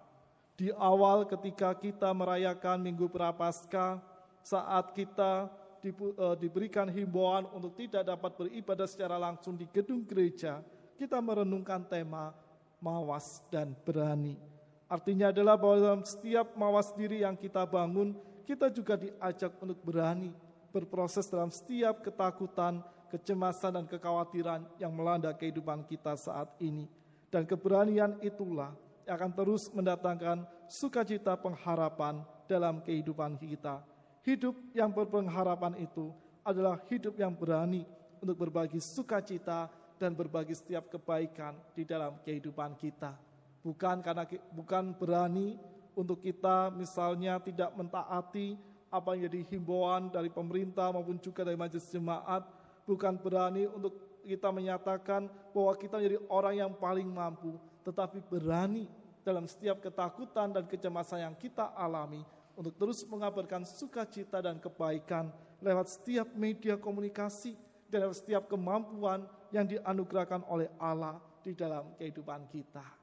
Di 0.57 0.73
awal 0.73 1.29
ketika 1.29 1.77
kita 1.77 2.09
merayakan 2.17 2.81
Minggu 2.81 3.13
Prapaskah, 3.13 4.01
saat 4.41 4.97
kita 4.97 5.53
e, 5.85 5.93
diberikan 6.41 6.89
himbauan 6.89 7.45
untuk 7.53 7.77
tidak 7.77 8.09
dapat 8.09 8.33
beribadah 8.33 8.89
secara 8.89 9.21
langsung 9.21 9.61
di 9.61 9.69
gedung 9.69 10.09
gereja, 10.09 10.65
kita 10.97 11.21
merenungkan 11.21 11.85
tema 11.85 12.33
mawas 12.81 13.45
dan 13.53 13.77
berani 13.85 14.52
Artinya 14.93 15.33
adalah 15.33 15.57
bahwa 15.57 15.77
dalam 15.81 16.03
setiap 16.05 16.53
mawas 16.53 16.93
diri 16.93 17.25
yang 17.25 17.33
kita 17.33 17.65
bangun, 17.65 18.13
kita 18.45 18.69
juga 18.69 19.01
diajak 19.01 19.57
untuk 19.65 19.81
berani 19.81 20.37
berproses 20.69 21.25
dalam 21.33 21.49
setiap 21.49 22.05
ketakutan, 22.05 22.85
kecemasan, 23.09 23.81
dan 23.81 23.85
kekhawatiran 23.89 24.69
yang 24.77 24.93
melanda 24.93 25.33
kehidupan 25.33 25.89
kita 25.89 26.13
saat 26.21 26.53
ini. 26.61 26.85
Dan 27.33 27.49
keberanian 27.49 28.21
itulah 28.21 28.77
yang 29.09 29.17
akan 29.17 29.33
terus 29.33 29.73
mendatangkan 29.73 30.45
sukacita 30.69 31.41
pengharapan 31.41 32.21
dalam 32.45 32.85
kehidupan 32.85 33.41
kita. 33.41 33.81
Hidup 34.21 34.61
yang 34.77 34.93
berpengharapan 34.93 35.81
itu 35.81 36.13
adalah 36.45 36.77
hidup 36.93 37.17
yang 37.17 37.33
berani 37.33 37.89
untuk 38.21 38.37
berbagi 38.45 38.77
sukacita 38.77 39.73
dan 39.97 40.13
berbagi 40.13 40.53
setiap 40.53 40.93
kebaikan 40.93 41.57
di 41.73 41.89
dalam 41.89 42.21
kehidupan 42.21 42.77
kita 42.77 43.32
bukan 43.63 44.03
karena 44.03 44.27
bukan 44.53 44.95
berani 44.99 45.57
untuk 45.95 46.19
kita 46.21 46.75
misalnya 46.75 47.39
tidak 47.39 47.71
mentaati 47.79 48.59
apa 48.93 49.17
yang 49.17 49.33
jadi 49.33 49.57
himbauan 49.57 50.13
dari 50.13 50.29
pemerintah 50.29 50.93
maupun 50.93 51.17
juga 51.17 51.49
dari 51.49 51.57
majelis 51.57 51.89
jemaat, 51.89 52.45
bukan 52.85 53.17
berani 53.17 53.65
untuk 53.65 54.21
kita 54.21 54.53
menyatakan 54.53 55.33
bahwa 55.57 55.73
kita 55.81 55.97
menjadi 55.97 56.19
orang 56.29 56.55
yang 56.61 56.73
paling 56.77 57.09
mampu, 57.09 57.57
tetapi 57.89 58.21
berani 58.21 58.85
dalam 59.25 59.49
setiap 59.49 59.81
ketakutan 59.81 60.53
dan 60.53 60.69
kecemasan 60.69 61.25
yang 61.25 61.35
kita 61.39 61.73
alami 61.73 62.21
untuk 62.53 62.77
terus 62.77 63.01
mengabarkan 63.09 63.65
sukacita 63.65 64.45
dan 64.45 64.61
kebaikan 64.61 65.33
lewat 65.63 65.89
setiap 65.89 66.29
media 66.37 66.77
komunikasi 66.77 67.57
dan 67.89 68.05
lewat 68.09 68.21
setiap 68.21 68.45
kemampuan 68.51 69.25
yang 69.55 69.65
dianugerahkan 69.65 70.45
oleh 70.51 70.69
Allah 70.77 71.17
di 71.41 71.57
dalam 71.57 71.97
kehidupan 71.97 72.45
kita. 72.51 73.02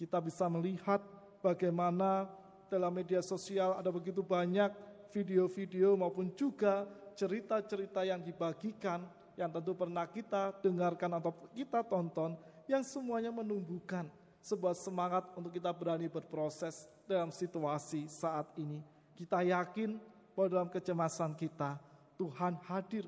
Kita 0.00 0.16
bisa 0.16 0.48
melihat 0.48 1.04
bagaimana 1.44 2.24
dalam 2.72 2.88
media 2.88 3.20
sosial 3.20 3.76
ada 3.76 3.92
begitu 3.92 4.24
banyak 4.24 4.72
video-video 5.12 5.92
maupun 5.92 6.32
juga 6.32 6.88
cerita-cerita 7.12 8.00
yang 8.08 8.24
dibagikan 8.24 9.04
yang 9.36 9.52
tentu 9.52 9.76
pernah 9.76 10.08
kita 10.08 10.56
dengarkan 10.64 11.20
atau 11.20 11.36
kita 11.52 11.84
tonton 11.84 12.32
yang 12.64 12.80
semuanya 12.80 13.28
menumbuhkan 13.28 14.08
sebuah 14.40 14.72
semangat 14.72 15.28
untuk 15.36 15.52
kita 15.52 15.68
berani 15.68 16.08
berproses 16.08 16.88
dalam 17.04 17.28
situasi 17.28 18.08
saat 18.08 18.48
ini. 18.56 18.80
Kita 19.12 19.44
yakin 19.44 20.00
bahwa 20.32 20.48
dalam 20.48 20.68
kecemasan 20.72 21.36
kita 21.36 21.76
Tuhan 22.16 22.56
hadir, 22.72 23.04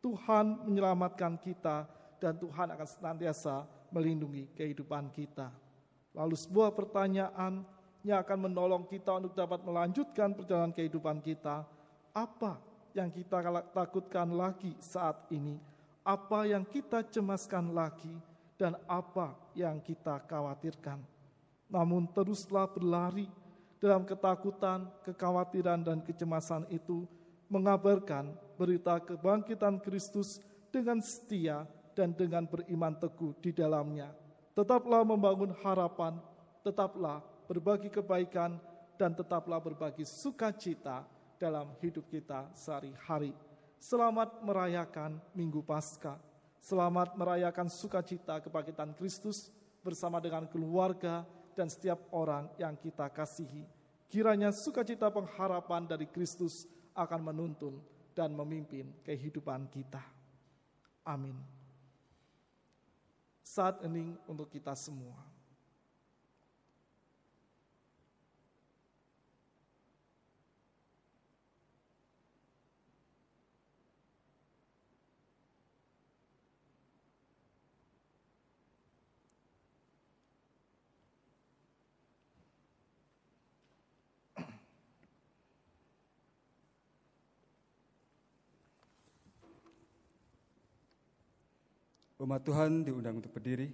Tuhan 0.00 0.64
menyelamatkan 0.64 1.36
kita 1.36 1.84
dan 2.16 2.40
Tuhan 2.40 2.72
akan 2.72 2.88
senantiasa 2.88 3.68
melindungi 3.92 4.48
kehidupan 4.56 5.12
kita. 5.12 5.52
Lalu 6.10 6.34
sebuah 6.34 6.74
pertanyaan 6.74 7.62
yang 8.02 8.18
akan 8.24 8.50
menolong 8.50 8.84
kita 8.88 9.20
untuk 9.20 9.36
dapat 9.36 9.62
melanjutkan 9.62 10.34
perjalanan 10.34 10.74
kehidupan 10.74 11.22
kita. 11.22 11.62
Apa 12.10 12.58
yang 12.96 13.12
kita 13.12 13.38
takutkan 13.70 14.34
lagi 14.34 14.74
saat 14.82 15.30
ini? 15.30 15.60
Apa 16.02 16.48
yang 16.48 16.66
kita 16.66 17.06
cemaskan 17.06 17.70
lagi? 17.70 18.10
Dan 18.58 18.76
apa 18.84 19.32
yang 19.56 19.80
kita 19.80 20.20
khawatirkan? 20.28 21.00
Namun 21.70 22.04
teruslah 22.12 22.68
berlari 22.68 23.24
dalam 23.80 24.04
ketakutan, 24.04 24.84
kekhawatiran, 25.00 25.80
dan 25.80 26.04
kecemasan 26.04 26.68
itu 26.68 27.08
mengabarkan 27.48 28.36
berita 28.60 29.00
kebangkitan 29.00 29.80
Kristus 29.80 30.44
dengan 30.68 31.00
setia 31.00 31.64
dan 31.96 32.12
dengan 32.12 32.44
beriman 32.44 32.92
teguh 33.00 33.32
di 33.40 33.50
dalamnya 33.56 34.12
Tetaplah 34.50 35.06
membangun 35.06 35.54
harapan, 35.62 36.18
tetaplah 36.66 37.22
berbagi 37.46 37.86
kebaikan, 37.86 38.58
dan 38.98 39.16
tetaplah 39.16 39.62
berbagi 39.62 40.04
sukacita 40.04 41.06
dalam 41.40 41.72
hidup 41.80 42.04
kita 42.10 42.52
sehari-hari. 42.52 43.32
Selamat 43.80 44.44
merayakan 44.44 45.16
Minggu 45.32 45.64
Paskah. 45.64 46.20
Selamat 46.60 47.16
merayakan 47.16 47.72
sukacita 47.72 48.44
kebangkitan 48.44 48.92
Kristus 48.92 49.48
bersama 49.80 50.20
dengan 50.20 50.44
keluarga 50.44 51.24
dan 51.56 51.72
setiap 51.72 52.12
orang 52.12 52.52
yang 52.60 52.76
kita 52.76 53.08
kasihi. 53.08 53.64
Kiranya 54.12 54.52
sukacita 54.52 55.08
pengharapan 55.08 55.88
dari 55.88 56.04
Kristus 56.04 56.68
akan 56.92 57.32
menuntun 57.32 57.80
dan 58.12 58.36
memimpin 58.36 59.00
kehidupan 59.00 59.72
kita. 59.72 60.04
Amin 61.08 61.59
saat 63.50 63.82
hening 63.82 64.14
untuk 64.30 64.46
kita 64.46 64.78
semua. 64.78 65.29
Umat 92.20 92.44
Tuhan 92.44 92.84
diundang 92.84 93.16
untuk 93.16 93.32
berdiri. 93.32 93.72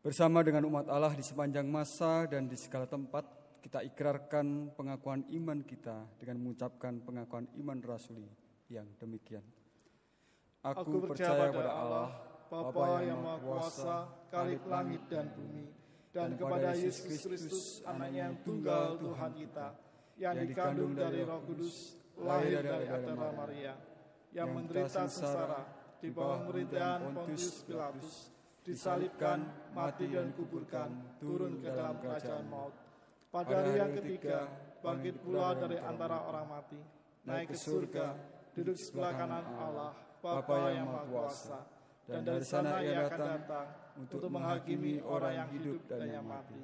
Bersama 0.00 0.40
dengan 0.40 0.64
umat 0.72 0.88
Allah 0.88 1.12
di 1.12 1.20
sepanjang 1.20 1.68
masa 1.68 2.24
dan 2.24 2.48
di 2.48 2.56
segala 2.56 2.88
tempat, 2.88 3.28
kita 3.60 3.84
ikrarkan 3.92 4.72
pengakuan 4.72 5.28
iman 5.36 5.60
kita 5.60 6.08
dengan 6.16 6.40
mengucapkan 6.40 6.96
pengakuan 7.04 7.44
iman 7.60 7.76
rasuli 7.84 8.24
yang 8.72 8.88
demikian. 8.96 9.44
Aku, 10.64 11.04
percaya 11.04 11.52
pada 11.52 11.72
Allah, 11.76 12.08
Bapa 12.48 13.04
yang 13.04 13.20
Maha 13.20 13.36
Kuasa, 13.44 13.96
Kalik 14.32 14.64
langit 14.64 15.04
dan 15.12 15.28
bumi, 15.36 15.68
dan 16.08 16.40
kepada 16.40 16.72
Yesus 16.72 17.04
Kristus, 17.04 17.84
anaknya 17.84 18.32
yang 18.32 18.36
tunggal 18.48 18.96
Tuhan 18.96 19.30
kita, 19.36 19.66
yang 20.16 20.40
dikandung 20.40 20.96
dari 20.96 21.20
roh 21.20 21.44
kudus, 21.44 22.00
lahir 22.16 22.64
dari 22.64 22.88
Adara 22.88 23.28
Maria, 23.28 23.76
yang 24.34 24.50
menderita 24.50 25.06
sengsara 25.06 25.62
di 26.02 26.10
bawah 26.10 26.42
pemerintahan 26.44 27.14
Pontius 27.14 27.62
Pilatus, 27.64 28.34
disalibkan, 28.66 29.46
mati 29.72 30.10
dan 30.10 30.34
kuburkan, 30.34 31.16
turun 31.22 31.62
ke 31.62 31.70
dalam 31.70 31.96
kerajaan 32.02 32.44
maut. 32.50 32.74
Pada 33.30 33.62
hari 33.62 33.78
yang 33.78 33.92
ketiga, 34.02 34.50
bangkit 34.82 35.22
pula 35.22 35.54
dari 35.54 35.78
antara 35.78 36.26
orang 36.26 36.46
mati, 36.50 36.80
naik 37.24 37.54
ke 37.54 37.56
surga, 37.56 38.14
duduk 38.52 38.74
sebelah 38.74 39.12
kanan 39.14 39.46
Allah, 39.54 39.90
Bapa 40.18 40.70
yang 40.74 40.90
Maha 40.90 41.04
Kuasa, 41.08 41.58
dan 42.04 42.20
dari 42.26 42.44
sana 42.44 42.82
ia 42.84 43.06
akan 43.06 43.20
datang 43.22 43.68
untuk 43.96 44.28
menghakimi 44.28 45.00
orang 45.06 45.34
yang 45.40 45.48
hidup 45.56 45.78
dan 45.88 46.04
yang 46.10 46.26
mati. 46.26 46.58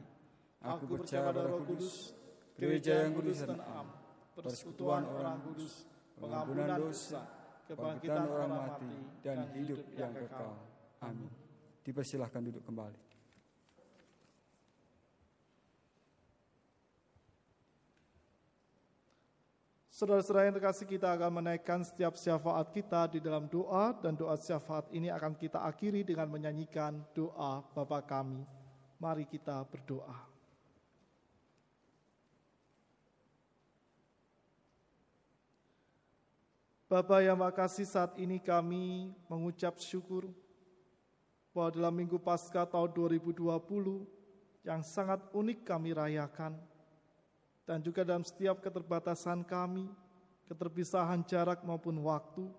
Aku 0.61 0.85
percaya 0.85 1.33
pada 1.33 1.49
Roh 1.49 1.65
Kudus, 1.65 2.13
gereja 2.61 3.09
yang 3.09 3.17
kudus 3.17 3.41
dan 3.49 3.57
am, 3.65 3.89
persekutuan 4.37 5.09
orang 5.09 5.41
kudus, 5.41 5.89
pengampunan 6.21 6.77
dosa, 6.77 7.40
kebangkitan 7.71 8.27
orang 8.27 8.51
mati, 8.51 8.93
dan 9.23 9.47
hidup 9.55 9.79
yang 9.95 10.11
kekal. 10.11 10.59
Amin. 11.07 11.31
Dipersilahkan 11.87 12.43
duduk 12.43 12.67
kembali. 12.67 12.99
Saudara-saudara 20.01 20.49
yang 20.49 20.57
terkasih 20.57 20.89
kita 20.89 21.13
akan 21.13 21.45
menaikkan 21.45 21.85
setiap 21.85 22.17
syafaat 22.17 22.73
kita 22.73 23.05
di 23.13 23.21
dalam 23.21 23.45
doa 23.53 23.93
dan 24.01 24.17
doa 24.17 24.33
syafaat 24.33 24.89
ini 24.97 25.13
akan 25.13 25.37
kita 25.37 25.61
akhiri 25.61 26.01
dengan 26.01 26.25
menyanyikan 26.33 27.05
doa 27.13 27.61
Bapa 27.77 28.01
kami. 28.01 28.41
Mari 28.97 29.29
kita 29.29 29.61
berdoa. 29.69 30.30
Bapa 36.91 37.23
yang 37.23 37.39
makasih 37.39 37.87
saat 37.87 38.19
ini 38.19 38.43
kami 38.43 39.15
mengucap 39.31 39.79
syukur 39.79 40.27
bahwa 41.55 41.71
dalam 41.71 41.95
minggu 41.95 42.19
pasca 42.19 42.67
tahun 42.67 42.91
2020 42.91 43.47
yang 44.67 44.83
sangat 44.83 45.23
unik 45.31 45.63
kami 45.63 45.95
rayakan 45.95 46.59
dan 47.63 47.79
juga 47.79 48.03
dalam 48.03 48.27
setiap 48.27 48.59
keterbatasan 48.59 49.47
kami, 49.47 49.87
keterpisahan 50.51 51.23
jarak 51.31 51.63
maupun 51.63 51.95
waktu, 52.03 52.51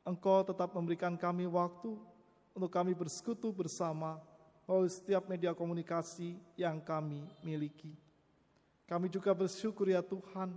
Engkau 0.00 0.40
tetap 0.48 0.72
memberikan 0.72 1.12
kami 1.20 1.44
waktu 1.44 1.92
untuk 2.56 2.72
kami 2.72 2.96
bersekutu 2.96 3.52
bersama 3.52 4.16
melalui 4.64 4.88
setiap 4.88 5.28
media 5.28 5.52
komunikasi 5.52 6.40
yang 6.56 6.80
kami 6.80 7.20
miliki. 7.44 7.92
Kami 8.88 9.12
juga 9.12 9.36
bersyukur 9.36 9.92
ya 9.92 10.00
Tuhan, 10.00 10.56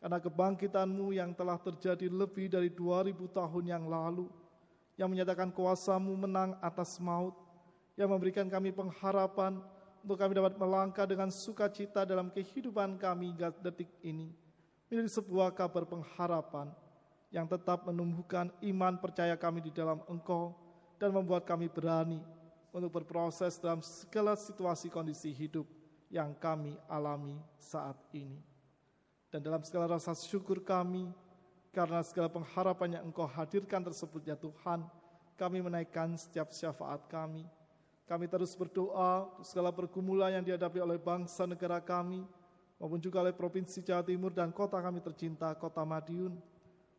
karena 0.00 0.16
kebangkitanmu 0.16 1.12
yang 1.12 1.36
telah 1.36 1.60
terjadi 1.60 2.08
lebih 2.08 2.48
dari 2.48 2.72
2000 2.72 3.20
tahun 3.30 3.64
yang 3.68 3.84
lalu, 3.84 4.26
yang 4.96 5.12
menyatakan 5.12 5.52
kuasamu 5.52 6.16
menang 6.16 6.56
atas 6.64 6.96
maut, 6.96 7.36
yang 8.00 8.08
memberikan 8.08 8.48
kami 8.48 8.72
pengharapan 8.72 9.60
untuk 10.00 10.16
kami 10.16 10.32
dapat 10.32 10.56
melangkah 10.56 11.04
dengan 11.04 11.28
sukacita 11.28 12.08
dalam 12.08 12.32
kehidupan 12.32 12.96
kami 12.96 13.36
hingga 13.36 13.52
detik 13.60 13.92
ini, 14.00 14.32
menjadi 14.88 15.20
sebuah 15.20 15.52
kabar 15.52 15.84
pengharapan 15.84 16.72
yang 17.28 17.44
tetap 17.44 17.84
menumbuhkan 17.84 18.48
iman 18.64 18.96
percaya 18.96 19.36
kami 19.36 19.60
di 19.60 19.70
dalam 19.70 20.00
Engkau 20.08 20.56
dan 20.96 21.12
membuat 21.12 21.44
kami 21.44 21.68
berani 21.68 22.18
untuk 22.72 22.90
berproses 23.02 23.60
dalam 23.60 23.84
segala 23.84 24.32
situasi 24.34 24.88
kondisi 24.88 25.30
hidup 25.30 25.68
yang 26.10 26.34
kami 26.34 26.74
alami 26.90 27.38
saat 27.60 27.94
ini. 28.10 28.49
Dan 29.30 29.46
dalam 29.46 29.62
segala 29.62 29.94
rasa 29.94 30.10
syukur 30.18 30.58
kami, 30.58 31.06
karena 31.70 32.02
segala 32.02 32.26
pengharapan 32.26 32.98
yang 32.98 33.02
Engkau 33.06 33.30
hadirkan 33.30 33.78
tersebut 33.78 34.26
ya 34.26 34.34
Tuhan, 34.34 34.82
kami 35.38 35.62
menaikkan 35.62 36.18
setiap 36.18 36.50
syafaat 36.50 37.06
kami. 37.06 37.46
Kami 38.10 38.26
terus 38.26 38.58
berdoa 38.58 39.30
segala 39.46 39.70
pergumulan 39.70 40.34
yang 40.34 40.42
dihadapi 40.42 40.82
oleh 40.82 40.98
bangsa 40.98 41.46
negara 41.46 41.78
kami, 41.78 42.26
maupun 42.82 42.98
juga 42.98 43.22
oleh 43.22 43.30
Provinsi 43.30 43.86
Jawa 43.86 44.02
Timur 44.02 44.34
dan 44.34 44.50
kota 44.50 44.82
kami 44.82 44.98
tercinta, 44.98 45.54
kota 45.54 45.86
Madiun, 45.86 46.34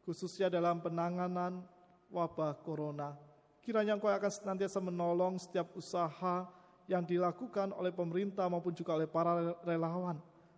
khususnya 0.07 0.47
dalam 0.47 0.79
penanganan 0.79 1.59
wabah 2.07 2.55
corona. 2.63 3.11
Kiranya 3.59 3.99
Engkau 3.99 4.07
akan 4.07 4.31
senantiasa 4.31 4.79
menolong 4.79 5.35
setiap 5.35 5.67
usaha 5.75 6.47
yang 6.87 7.03
dilakukan 7.03 7.75
oleh 7.75 7.91
pemerintah 7.91 8.47
maupun 8.47 8.71
juga 8.71 8.95
oleh 8.95 9.05
para 9.05 9.51
relawan, 9.67 10.15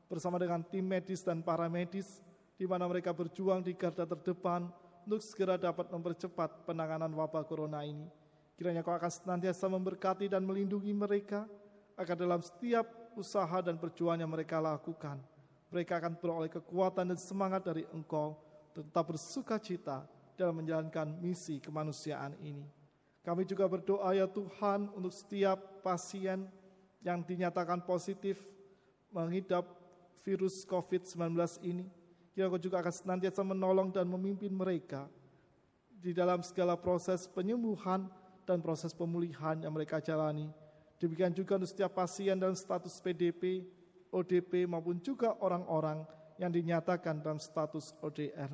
bersama 0.10 0.39
dengan 0.39 0.62
tim 0.64 0.84
medis 0.84 1.24
dan 1.24 1.43
para 1.43 1.68
medis, 1.72 2.24
di 2.56 2.70
mana 2.70 2.86
mereka 2.86 3.12
berjuang 3.12 3.64
di 3.66 3.74
garda 3.74 4.06
terdepan 4.06 4.70
untuk 5.04 5.20
segera 5.20 5.60
dapat 5.60 5.91
mempercepat 5.91 6.64
penanganan 6.64 7.12
wabah 7.12 7.43
corona 7.43 7.84
ini. 7.84 8.08
Kiranya 8.56 8.86
kau 8.86 8.93
akan 8.93 9.12
senantiasa 9.12 9.66
memberkati 9.68 10.30
dan 10.30 10.45
melindungi 10.45 10.93
mereka, 10.93 11.49
agar 11.97 12.18
dalam 12.18 12.41
setiap 12.41 12.86
usaha 13.14 13.62
dan 13.62 13.78
perjuangan 13.78 14.26
yang 14.26 14.32
mereka 14.32 14.58
lakukan, 14.58 15.22
mereka 15.70 16.01
akan 16.01 16.18
beroleh 16.18 16.49
kekuatan 16.49 17.14
dan 17.14 17.20
semangat 17.20 17.66
dari 17.66 17.86
engkau, 17.93 18.38
tetap 18.74 19.14
bersuka 19.14 19.58
cita 19.62 20.06
dalam 20.34 20.62
menjalankan 20.62 21.18
misi 21.22 21.62
kemanusiaan 21.62 22.34
ini. 22.41 22.66
Kami 23.24 23.47
juga 23.47 23.70
berdoa 23.70 24.12
ya 24.12 24.28
Tuhan 24.28 24.91
untuk 24.91 25.14
setiap 25.14 25.82
pasien 25.86 26.43
yang 27.06 27.24
dinyatakan 27.24 27.80
positif 27.86 28.41
mengidap 29.14 29.64
virus 30.24 30.63
COVID-19 30.63 31.36
ini. 31.67 31.86
Kira 32.34 32.49
kau 32.49 32.57
juga 32.57 32.82
akan 32.82 32.93
senantiasa 32.95 33.45
menolong 33.45 33.93
dan 33.93 34.09
memimpin 34.09 34.49
mereka 34.49 35.05
di 36.01 36.15
dalam 36.15 36.41
segala 36.41 36.74
proses 36.74 37.30
penyembuhan 37.30 38.09
dan 38.43 38.59
proses 38.59 38.91
pemulihan 38.91 39.55
yang 39.61 39.71
mereka 39.71 40.01
jalani. 40.01 40.49
Demikian 40.97 41.36
juga 41.36 41.59
untuk 41.61 41.69
setiap 41.69 41.93
pasien 41.93 42.39
dalam 42.39 42.57
status 42.57 42.97
PDP, 43.03 43.67
ODP 44.09 44.65
maupun 44.65 44.97
juga 45.03 45.38
orang-orang 45.43 46.07
yang 46.41 46.49
dinyatakan 46.49 47.21
dalam 47.21 47.38
status 47.38 47.93
ODR. 48.01 48.49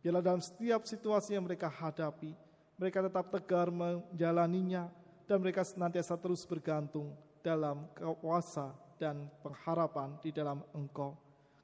Biarlah 0.00 0.24
dalam 0.24 0.42
setiap 0.42 0.82
situasi 0.88 1.36
yang 1.36 1.44
mereka 1.44 1.68
hadapi, 1.70 2.32
mereka 2.80 3.04
tetap 3.04 3.28
tegar 3.30 3.68
menjalaninya 3.68 4.88
dan 5.28 5.38
mereka 5.38 5.62
senantiasa 5.62 6.16
terus 6.18 6.42
bergantung 6.48 7.14
dalam 7.40 7.88
kuasa 8.20 8.72
dan 9.00 9.28
pengharapan 9.40 10.16
di 10.20 10.30
dalam 10.30 10.60
Engkau. 10.76 11.16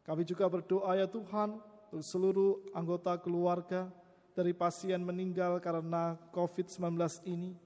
Kami 0.06 0.22
juga 0.24 0.48
berdoa 0.48 0.96
ya 0.96 1.04
Tuhan 1.04 1.60
untuk 1.90 2.04
seluruh 2.04 2.52
anggota 2.72 3.18
keluarga 3.20 3.90
dari 4.36 4.52
pasien 4.52 5.00
meninggal 5.00 5.58
karena 5.64 6.16
COVID-19 6.32 6.96
ini. 7.28 7.56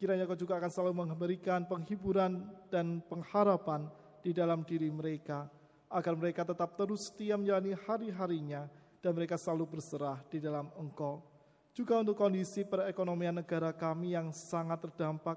Kiranya 0.00 0.24
kau 0.24 0.38
juga 0.38 0.56
akan 0.56 0.70
selalu 0.72 0.92
memberikan 1.04 1.68
penghiburan 1.68 2.40
dan 2.72 3.04
pengharapan 3.04 3.84
di 4.24 4.32
dalam 4.32 4.64
diri 4.64 4.88
mereka. 4.88 5.44
Agar 5.90 6.14
mereka 6.14 6.46
tetap 6.46 6.78
terus 6.78 7.10
setia 7.10 7.34
menjalani 7.34 7.74
hari-harinya 7.74 8.70
dan 9.02 9.12
mereka 9.12 9.36
selalu 9.36 9.76
berserah 9.76 10.22
di 10.30 10.38
dalam 10.38 10.70
engkau. 10.78 11.20
Juga 11.74 11.98
untuk 12.00 12.14
kondisi 12.16 12.62
perekonomian 12.62 13.42
negara 13.42 13.74
kami 13.74 14.14
yang 14.14 14.30
sangat 14.30 14.86
terdampak 14.86 15.36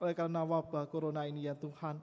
oleh 0.00 0.16
karena 0.16 0.40
wabah 0.42 0.88
corona 0.88 1.28
ini 1.28 1.46
ya 1.46 1.54
Tuhan. 1.54 2.00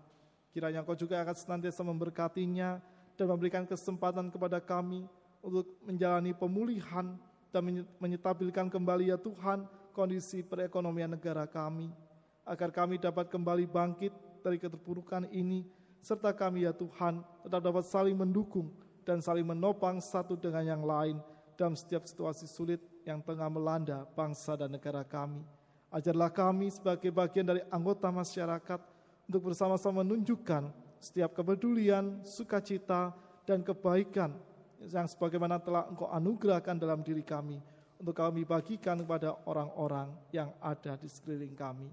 Kiranya 0.54 0.86
Kau 0.86 0.94
juga 0.94 1.20
akan 1.26 1.36
senantiasa 1.36 1.82
memberkatinya 1.82 2.78
dan 3.18 3.26
memberikan 3.26 3.66
kesempatan 3.66 4.30
kepada 4.30 4.62
kami 4.62 5.10
untuk 5.42 5.66
menjalani 5.82 6.32
pemulihan 6.38 7.18
dan 7.50 7.62
menyetabilkan 7.98 8.70
kembali 8.70 9.10
ya 9.10 9.18
Tuhan 9.18 9.66
kondisi 9.98 10.46
perekonomian 10.46 11.18
negara 11.18 11.50
kami, 11.50 11.90
agar 12.46 12.70
kami 12.70 13.02
dapat 13.02 13.34
kembali 13.34 13.66
bangkit 13.66 14.14
dari 14.46 14.62
keterpurukan 14.62 15.26
ini, 15.34 15.66
serta 16.06 16.30
kami 16.38 16.70
ya 16.70 16.74
Tuhan 16.78 17.26
tetap 17.42 17.62
dapat 17.66 17.82
saling 17.90 18.14
mendukung 18.14 18.70
dan 19.02 19.18
saling 19.26 19.44
menopang 19.44 19.98
satu 19.98 20.38
dengan 20.38 20.62
yang 20.62 20.84
lain 20.86 21.18
dalam 21.58 21.74
setiap 21.74 22.06
situasi 22.06 22.46
sulit 22.46 22.78
yang 23.02 23.26
tengah 23.26 23.50
melanda 23.50 24.06
bangsa 24.14 24.54
dan 24.54 24.70
negara 24.70 25.02
kami. 25.02 25.57
Ajarlah 25.88 26.28
kami 26.28 26.68
sebagai 26.68 27.08
bagian 27.16 27.48
dari 27.48 27.64
anggota 27.72 28.12
masyarakat 28.12 28.80
untuk 29.28 29.52
bersama-sama 29.52 30.04
menunjukkan 30.04 30.68
setiap 31.00 31.32
kepedulian, 31.32 32.20
sukacita, 32.28 33.16
dan 33.48 33.64
kebaikan 33.64 34.36
yang 34.84 35.08
sebagaimana 35.08 35.58
telah 35.58 35.88
Engkau 35.88 36.12
anugerahkan 36.12 36.76
dalam 36.76 37.00
diri 37.00 37.24
kami 37.24 37.64
untuk 37.98 38.14
kami 38.14 38.44
bagikan 38.44 39.00
kepada 39.00 39.34
orang-orang 39.48 40.12
yang 40.30 40.52
ada 40.60 41.00
di 41.00 41.08
sekeliling 41.08 41.56
kami. 41.56 41.88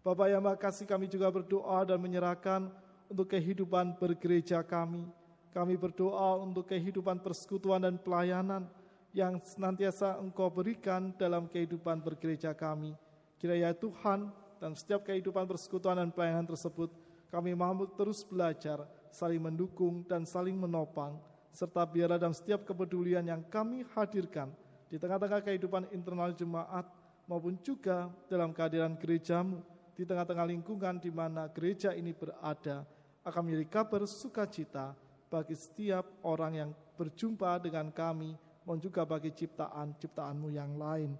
Bapak 0.00 0.26
yang 0.30 0.42
makasih 0.42 0.86
kami 0.88 1.10
juga 1.10 1.28
berdoa 1.28 1.84
dan 1.84 1.98
menyerahkan 2.00 2.70
untuk 3.06 3.30
kehidupan 3.30 3.98
bergereja 3.98 4.62
kami. 4.64 5.06
Kami 5.52 5.74
berdoa 5.76 6.40
untuk 6.40 6.68
kehidupan 6.68 7.20
persekutuan 7.20 7.84
dan 7.84 7.96
pelayanan 8.00 8.68
yang 9.16 9.40
senantiasa 9.40 10.20
Engkau 10.20 10.52
berikan 10.52 11.12
dalam 11.16 11.48
kehidupan 11.48 12.00
bergereja 12.00 12.52
kami. 12.52 12.92
Kiranya 13.36 13.76
Tuhan 13.76 14.32
dan 14.56 14.72
setiap 14.72 15.04
kehidupan 15.04 15.44
persekutuan 15.44 16.00
dan 16.00 16.08
pelayanan 16.08 16.48
tersebut 16.48 16.88
kami 17.28 17.52
mampu 17.52 17.84
terus 17.92 18.24
belajar, 18.24 18.88
saling 19.12 19.42
mendukung 19.42 20.00
dan 20.08 20.24
saling 20.24 20.56
menopang, 20.56 21.20
serta 21.52 21.84
biarlah 21.84 22.16
dalam 22.16 22.32
setiap 22.32 22.64
kepedulian 22.64 23.26
yang 23.26 23.44
kami 23.52 23.84
hadirkan 23.92 24.48
di 24.86 24.96
tengah-tengah 24.96 25.42
kehidupan 25.44 25.90
internal 25.92 26.32
jemaat 26.32 26.86
maupun 27.26 27.58
juga 27.60 28.08
dalam 28.30 28.54
kehadiran 28.54 28.94
gerejamu 28.96 29.60
di 29.96 30.06
tengah-tengah 30.06 30.46
lingkungan 30.46 30.96
di 31.02 31.10
mana 31.10 31.50
gereja 31.50 31.90
ini 31.96 32.14
berada 32.14 32.86
akan 33.26 33.40
menjadi 33.42 33.66
kabar 33.66 34.06
sukacita 34.06 34.94
bagi 35.26 35.58
setiap 35.58 36.06
orang 36.22 36.52
yang 36.54 36.70
berjumpa 36.94 37.58
dengan 37.58 37.90
kami 37.90 38.38
maupun 38.62 38.78
juga 38.78 39.02
bagi 39.02 39.34
ciptaan-ciptaanmu 39.34 40.48
yang 40.54 40.78
lain. 40.78 41.10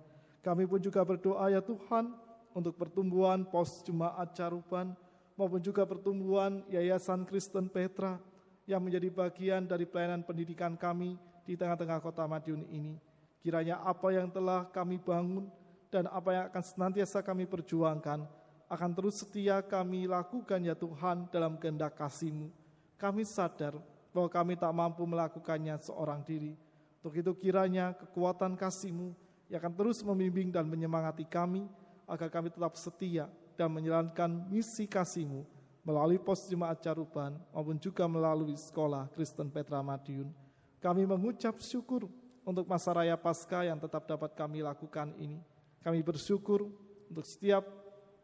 Kami 0.47 0.63
pun 0.63 0.79
juga 0.79 1.03
berdoa 1.03 1.51
ya 1.51 1.59
Tuhan 1.59 2.15
untuk 2.55 2.79
pertumbuhan 2.79 3.43
pos 3.43 3.83
jemaat 3.83 4.31
caruban 4.31 4.95
maupun 5.35 5.59
juga 5.59 5.83
pertumbuhan 5.83 6.63
Yayasan 6.71 7.27
Kristen 7.27 7.67
Petra 7.67 8.23
yang 8.63 8.79
menjadi 8.79 9.11
bagian 9.11 9.67
dari 9.67 9.91
pelayanan 9.91 10.23
pendidikan 10.23 10.79
kami 10.79 11.19
di 11.43 11.59
tengah-tengah 11.59 11.99
kota 11.99 12.31
Madiun 12.31 12.63
ini. 12.71 12.95
Kiranya 13.43 13.83
apa 13.83 14.15
yang 14.15 14.31
telah 14.31 14.71
kami 14.71 15.03
bangun 15.03 15.51
dan 15.91 16.07
apa 16.15 16.31
yang 16.31 16.45
akan 16.47 16.63
senantiasa 16.63 17.27
kami 17.27 17.51
perjuangkan 17.51 18.23
akan 18.71 18.91
terus 18.95 19.27
setia 19.27 19.67
kami 19.67 20.07
lakukan 20.07 20.63
ya 20.63 20.79
Tuhan 20.79 21.27
dalam 21.31 21.59
kehendak 21.59 21.99
kasih-Mu. 21.99 22.55
Kami 22.95 23.27
sadar 23.27 23.75
bahwa 24.15 24.31
kami 24.31 24.55
tak 24.55 24.71
mampu 24.71 25.03
melakukannya 25.03 25.75
seorang 25.83 26.23
diri. 26.23 26.55
Untuk 27.03 27.19
itu 27.19 27.35
kiranya 27.35 27.99
kekuatan 27.99 28.55
kasih-Mu 28.55 29.26
yang 29.47 29.63
akan 29.63 29.75
terus 29.75 30.03
membimbing 30.03 30.51
dan 30.51 30.67
menyemangati 30.67 31.23
kami 31.27 31.67
agar 32.07 32.31
kami 32.31 32.51
tetap 32.51 32.75
setia 32.75 33.31
dan 33.55 33.71
menjalankan 33.71 34.47
misi 34.51 34.85
kasih-Mu 34.87 35.47
melalui 35.87 36.19
pos 36.19 36.51
jemaat 36.51 36.83
Caruban 36.83 37.39
maupun 37.55 37.79
juga 37.79 38.11
melalui 38.11 38.59
sekolah 38.59 39.07
Kristen 39.15 39.47
Petra 39.47 39.79
Madiun. 39.81 40.35
Kami 40.83 41.07
mengucap 41.07 41.63
syukur 41.63 42.11
untuk 42.43 42.67
masa 42.67 42.91
raya 42.95 43.15
Paskah 43.15 43.67
yang 43.67 43.79
tetap 43.79 44.07
dapat 44.07 44.35
kami 44.35 44.67
lakukan 44.67 45.15
ini. 45.19 45.39
Kami 45.83 46.03
bersyukur 46.03 46.67
untuk 47.07 47.23
setiap 47.23 47.63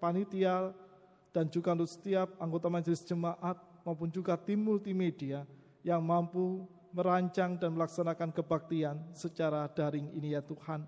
panitia 0.03 0.75
dan 1.31 1.47
juga 1.47 1.75
untuk 1.79 1.91
setiap 1.91 2.35
anggota 2.43 2.67
majelis 2.67 3.03
jemaat 3.07 3.55
maupun 3.87 4.11
juga 4.11 4.35
tim 4.35 4.59
multimedia 4.59 5.47
yang 5.87 6.03
mampu 6.03 6.67
merancang 6.93 7.57
dan 7.57 7.73
melaksanakan 7.73 8.31
kebaktian 8.31 8.99
secara 9.15 9.71
daring 9.71 10.11
ini 10.19 10.35
ya 10.35 10.43
Tuhan. 10.43 10.83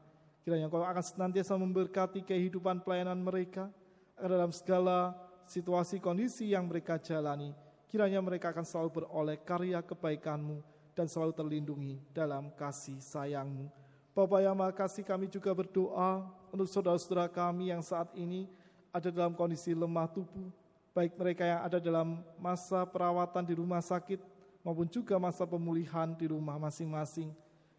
Kiranya 0.45 0.69
Engkau 0.69 0.85
akan 0.85 1.01
senantiasa 1.01 1.57
memberkati 1.57 2.21
kehidupan 2.21 2.85
pelayanan 2.85 3.17
mereka 3.17 3.73
dalam 4.13 4.53
segala 4.53 5.17
situasi 5.49 5.97
kondisi 5.97 6.53
yang 6.53 6.69
mereka 6.69 7.01
jalani. 7.01 7.57
Kiranya 7.89 8.21
mereka 8.21 8.53
akan 8.53 8.61
selalu 8.61 9.01
beroleh 9.01 9.41
karya 9.41 9.81
kebaikan-Mu 9.81 10.61
dan 10.93 11.09
selalu 11.09 11.33
terlindungi 11.33 11.97
dalam 12.13 12.53
kasih 12.61 13.01
sayang-Mu. 13.01 13.73
Bapak 14.13 14.45
yang 14.45 14.53
makasih 14.53 15.01
kami 15.01 15.33
juga 15.33 15.49
berdoa 15.57 16.29
untuk 16.53 16.69
saudara-saudara 16.69 17.25
kami 17.27 17.73
yang 17.73 17.81
saat 17.81 18.13
ini 18.13 18.45
ada 18.93 19.09
dalam 19.09 19.33
kondisi 19.33 19.73
lemah 19.73 20.13
tubuh, 20.13 20.53
baik 20.93 21.17
mereka 21.17 21.43
yang 21.49 21.61
ada 21.65 21.81
dalam 21.81 22.21
masa 22.37 22.85
perawatan 22.85 23.49
di 23.49 23.57
rumah 23.57 23.81
sakit 23.81 24.21
maupun 24.61 24.87
juga 24.93 25.17
masa 25.17 25.49
pemulihan 25.49 26.13
di 26.13 26.29
rumah 26.29 26.61
masing-masing. 26.61 27.33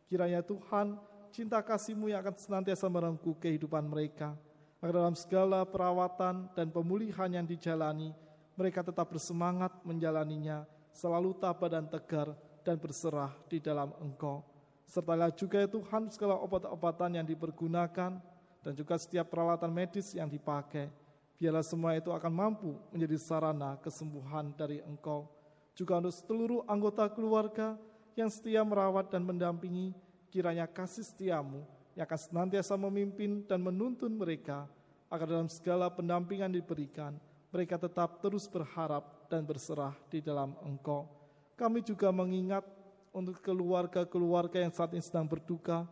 Kiranya 0.09 0.41
Tuhan, 0.43 0.97
cinta 1.35 1.59
kasih-Mu 1.59 2.07
yang 2.07 2.23
akan 2.23 2.39
senantiasa 2.39 2.87
merengkuh 2.87 3.35
kehidupan 3.35 3.83
mereka. 3.83 4.31
Agar 4.79 5.03
dalam 5.03 5.15
segala 5.19 5.67
perawatan 5.67 6.47
dan 6.55 6.71
pemulihan 6.71 7.27
yang 7.27 7.43
dijalani, 7.43 8.15
mereka 8.55 8.79
tetap 8.79 9.11
bersemangat 9.11 9.75
menjalaninya, 9.83 10.63
selalu 10.95 11.35
tabah 11.35 11.67
dan 11.67 11.91
tegar, 11.91 12.31
dan 12.63 12.79
berserah 12.79 13.35
di 13.51 13.59
dalam 13.59 13.91
Engkau. 13.99 14.47
Sertalah 14.87 15.27
juga 15.35 15.59
ya 15.59 15.67
Tuhan 15.67 16.07
segala 16.07 16.39
obat-obatan 16.39 17.19
yang 17.19 17.27
dipergunakan, 17.27 18.15
dan 18.63 18.71
juga 18.71 18.95
setiap 18.95 19.27
peralatan 19.27 19.75
medis 19.75 20.15
yang 20.15 20.31
dipakai. 20.31 20.87
Biarlah 21.35 21.67
semua 21.67 21.99
itu 21.99 22.15
akan 22.15 22.31
mampu 22.31 22.79
menjadi 22.95 23.19
sarana 23.19 23.75
kesembuhan 23.83 24.55
dari 24.55 24.79
Engkau 24.87 25.35
juga 25.75 25.99
untuk 25.99 26.15
seluruh 26.15 26.61
anggota 26.71 27.03
keluarga 27.11 27.75
yang 28.15 28.31
setia 28.31 28.63
merawat 28.63 29.11
dan 29.11 29.27
mendampingi, 29.27 29.91
kiranya 30.35 30.67
kasih 30.67 31.07
setiamu 31.07 31.63
yang 31.95 32.03
akan 32.03 32.19
senantiasa 32.19 32.75
memimpin 32.75 33.47
dan 33.47 33.63
menuntun 33.63 34.11
mereka, 34.11 34.67
agar 35.07 35.31
dalam 35.31 35.47
segala 35.47 35.87
pendampingan 35.87 36.51
diberikan, 36.51 37.15
mereka 37.55 37.79
tetap 37.79 38.19
terus 38.19 38.51
berharap 38.51 39.31
dan 39.31 39.47
berserah 39.47 39.95
di 40.11 40.19
dalam 40.19 40.51
engkau. 40.67 41.07
Kami 41.55 41.79
juga 41.79 42.11
mengingat 42.11 42.67
untuk 43.15 43.39
keluarga-keluarga 43.39 44.59
yang 44.59 44.75
saat 44.75 44.91
ini 44.91 44.99
sedang 44.99 45.23
berduka, 45.23 45.87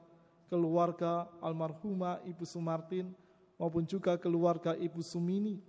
keluarga 0.52 1.32
almarhumah 1.40 2.20
Ibu 2.28 2.44
Sumartin, 2.44 3.16
maupun 3.56 3.88
juga 3.88 4.20
keluarga 4.20 4.76
Ibu 4.76 5.00
Sumini, 5.00 5.64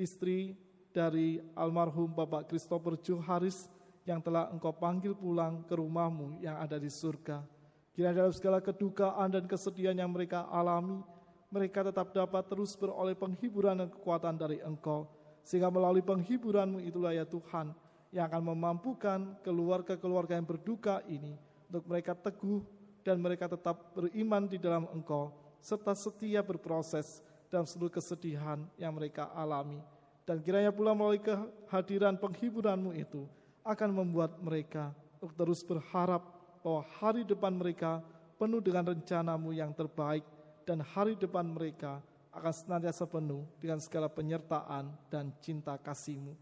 istri 0.00 0.56
dari 0.96 1.44
almarhum 1.52 2.08
Bapak 2.08 2.48
Christopher 2.48 2.96
Joharis 3.04 3.68
yang 4.08 4.24
telah 4.24 4.48
engkau 4.48 4.72
panggil 4.72 5.12
pulang 5.12 5.60
ke 5.68 5.76
rumahmu 5.76 6.40
yang 6.40 6.56
ada 6.56 6.80
di 6.80 6.88
surga. 6.88 7.53
Kira 7.94 8.10
dalam 8.10 8.34
segala 8.34 8.58
kedukaan 8.58 9.30
dan 9.30 9.46
kesedihan 9.46 9.94
yang 9.94 10.10
mereka 10.10 10.50
alami, 10.50 10.98
mereka 11.46 11.86
tetap 11.86 12.10
dapat 12.10 12.42
terus 12.50 12.74
beroleh 12.74 13.14
penghiburan 13.14 13.78
dan 13.78 13.88
kekuatan 13.88 14.34
dari 14.34 14.58
engkau. 14.66 15.06
Sehingga 15.46 15.70
melalui 15.70 16.02
penghiburanmu 16.02 16.82
itulah 16.82 17.14
ya 17.14 17.22
Tuhan, 17.22 17.70
yang 18.10 18.26
akan 18.26 18.42
memampukan 18.50 19.38
keluarga-keluarga 19.46 20.34
yang 20.34 20.46
berduka 20.46 21.06
ini 21.06 21.38
untuk 21.70 21.86
mereka 21.86 22.18
teguh 22.18 22.66
dan 23.06 23.22
mereka 23.22 23.46
tetap 23.46 23.94
beriman 23.94 24.50
di 24.50 24.58
dalam 24.58 24.90
engkau, 24.90 25.30
serta 25.62 25.94
setia 25.94 26.42
berproses 26.42 27.22
dalam 27.46 27.62
seluruh 27.62 27.94
kesedihan 27.94 28.58
yang 28.74 28.90
mereka 28.90 29.30
alami. 29.30 29.78
Dan 30.26 30.42
kiranya 30.42 30.74
pula 30.74 30.98
melalui 30.98 31.22
kehadiran 31.22 32.18
penghiburanmu 32.18 32.90
itu 32.98 33.30
akan 33.62 33.90
membuat 33.94 34.40
mereka 34.42 34.90
untuk 35.22 35.36
terus 35.38 35.62
berharap 35.62 36.33
bahwa 36.64 36.80
hari 36.96 37.28
depan 37.28 37.52
mereka 37.52 38.00
penuh 38.40 38.64
dengan 38.64 38.88
rencanamu 38.88 39.52
yang 39.52 39.76
terbaik 39.76 40.24
dan 40.64 40.80
hari 40.80 41.12
depan 41.12 41.44
mereka 41.44 42.00
akan 42.32 42.52
senantiasa 42.56 43.04
penuh 43.04 43.44
dengan 43.60 43.76
segala 43.84 44.08
penyertaan 44.08 44.88
dan 45.12 45.28
cinta 45.44 45.76
kasihmu. 45.76 46.32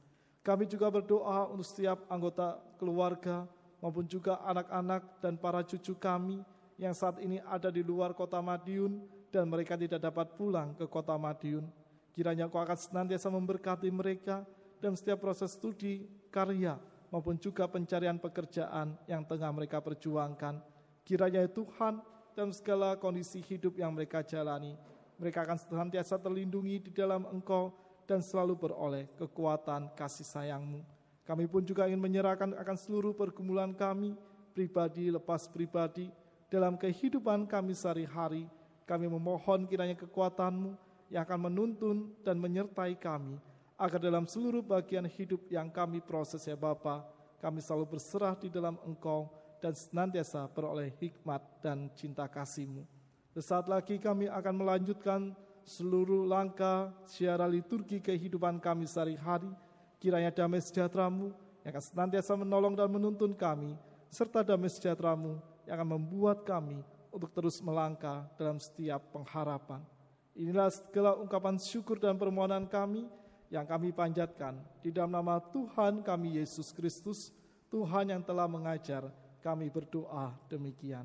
Kami 0.46 0.70
juga 0.70 0.86
berdoa 0.94 1.50
untuk 1.50 1.66
setiap 1.66 2.06
anggota 2.06 2.62
keluarga 2.78 3.50
maupun 3.82 4.06
juga 4.06 4.38
anak-anak 4.46 5.18
dan 5.18 5.34
para 5.34 5.66
cucu 5.66 5.98
kami 5.98 6.38
yang 6.78 6.94
saat 6.94 7.18
ini 7.18 7.42
ada 7.42 7.68
di 7.68 7.82
luar 7.82 8.14
kota 8.14 8.38
Madiun 8.38 9.02
dan 9.34 9.50
mereka 9.50 9.74
tidak 9.74 9.98
dapat 9.98 10.38
pulang 10.38 10.74
ke 10.78 10.86
kota 10.86 11.18
Madiun. 11.18 11.66
Kiranya 12.14 12.46
Kau 12.46 12.62
akan 12.62 12.78
senantiasa 12.78 13.26
memberkati 13.26 13.90
mereka 13.90 14.46
dalam 14.78 14.94
setiap 14.94 15.18
proses 15.22 15.54
studi, 15.54 16.06
karya, 16.30 16.78
maupun 17.12 17.36
juga 17.36 17.68
pencarian 17.68 18.16
pekerjaan 18.16 18.96
yang 19.04 19.20
tengah 19.28 19.52
mereka 19.52 19.84
perjuangkan. 19.84 20.64
Kiranya 21.04 21.44
Tuhan 21.44 22.00
dalam 22.32 22.56
segala 22.56 22.96
kondisi 22.96 23.44
hidup 23.44 23.76
yang 23.76 23.92
mereka 23.92 24.24
jalani, 24.24 24.72
mereka 25.20 25.44
akan 25.44 25.60
senantiasa 25.60 26.16
terlindungi 26.16 26.88
di 26.88 26.90
dalam 26.90 27.28
Engkau 27.28 27.76
dan 28.08 28.24
selalu 28.24 28.56
beroleh 28.56 29.04
kekuatan 29.20 29.92
kasih 29.92 30.24
sayangmu. 30.24 30.80
Kami 31.22 31.44
pun 31.46 31.62
juga 31.62 31.86
ingin 31.86 32.00
menyerahkan 32.00 32.56
akan 32.56 32.76
seluruh 32.80 33.12
pergumulan 33.14 33.76
kami, 33.76 34.16
pribadi 34.56 35.12
lepas 35.12 35.46
pribadi, 35.46 36.10
dalam 36.48 36.80
kehidupan 36.80 37.46
kami 37.46 37.76
sehari-hari. 37.76 38.48
Kami 38.82 39.06
memohon 39.06 39.68
kiranya 39.70 39.94
kekuatanmu, 39.94 40.74
yang 41.12 41.22
akan 41.28 41.40
menuntun 41.52 41.96
dan 42.24 42.40
menyertai 42.40 42.96
kami, 42.96 43.36
agar 43.82 43.98
dalam 43.98 44.30
seluruh 44.30 44.62
bagian 44.62 45.02
hidup 45.10 45.50
yang 45.50 45.66
kami 45.66 45.98
proses 45.98 46.46
ya 46.46 46.54
Bapa, 46.54 47.02
kami 47.42 47.58
selalu 47.58 47.98
berserah 47.98 48.38
di 48.38 48.46
dalam 48.46 48.78
Engkau 48.86 49.26
dan 49.58 49.74
senantiasa 49.74 50.46
beroleh 50.54 50.94
hikmat 51.02 51.42
dan 51.58 51.90
cinta 51.98 52.30
kasih-Mu. 52.30 52.86
Sesaat 53.34 53.66
lagi 53.66 53.98
kami 53.98 54.30
akan 54.30 54.54
melanjutkan 54.54 55.34
seluruh 55.66 56.22
langkah 56.30 56.94
siara 57.10 57.50
liturgi 57.50 57.98
kehidupan 57.98 58.62
kami 58.62 58.86
sehari-hari. 58.86 59.50
Kiranya 59.98 60.30
damai 60.30 60.62
sejahtera-Mu 60.62 61.34
yang 61.66 61.70
akan 61.74 61.82
senantiasa 61.82 62.38
menolong 62.38 62.78
dan 62.78 62.86
menuntun 62.86 63.34
kami, 63.34 63.74
serta 64.14 64.46
damai 64.46 64.70
sejahtera-Mu 64.70 65.42
yang 65.66 65.74
akan 65.74 65.88
membuat 65.98 66.46
kami 66.46 66.86
untuk 67.10 67.34
terus 67.34 67.58
melangkah 67.58 68.30
dalam 68.38 68.62
setiap 68.62 69.02
pengharapan. 69.10 69.82
Inilah 70.38 70.70
segala 70.70 71.18
ungkapan 71.18 71.58
syukur 71.58 71.98
dan 71.98 72.14
permohonan 72.14 72.70
kami 72.70 73.10
yang 73.52 73.68
kami 73.68 73.92
panjatkan 73.92 74.56
di 74.80 74.88
dalam 74.88 75.12
nama 75.12 75.36
Tuhan 75.36 76.00
kami 76.00 76.40
Yesus 76.40 76.72
Kristus, 76.72 77.28
Tuhan 77.68 78.08
yang 78.08 78.24
telah 78.24 78.48
mengajar, 78.48 79.12
kami 79.44 79.68
berdoa 79.68 80.32
demikian. 80.48 81.04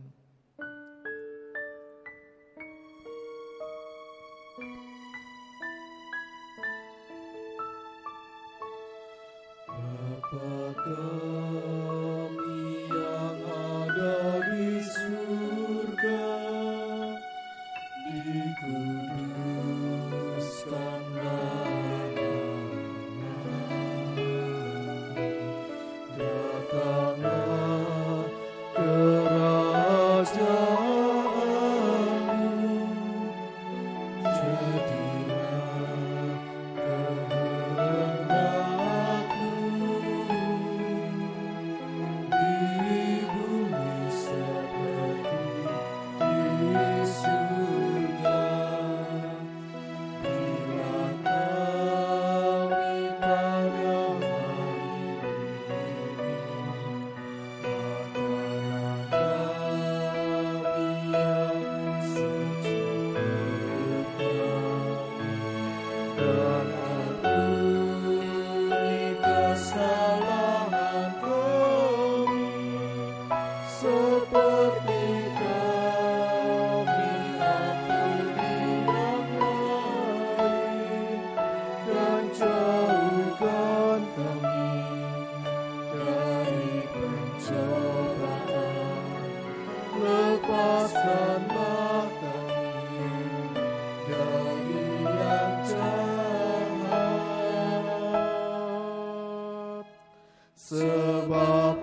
sebab 100.68 101.80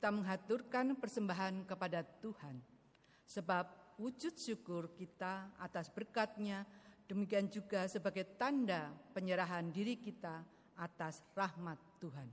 kita 0.00 0.16
menghaturkan 0.16 0.96
persembahan 0.96 1.68
kepada 1.68 2.00
Tuhan. 2.24 2.56
Sebab 3.28 4.00
wujud 4.00 4.32
syukur 4.32 4.96
kita 4.96 5.52
atas 5.60 5.92
berkatnya, 5.92 6.64
demikian 7.04 7.52
juga 7.52 7.84
sebagai 7.84 8.24
tanda 8.40 8.96
penyerahan 9.12 9.68
diri 9.68 10.00
kita 10.00 10.40
atas 10.80 11.20
rahmat 11.36 11.76
Tuhan. 12.00 12.24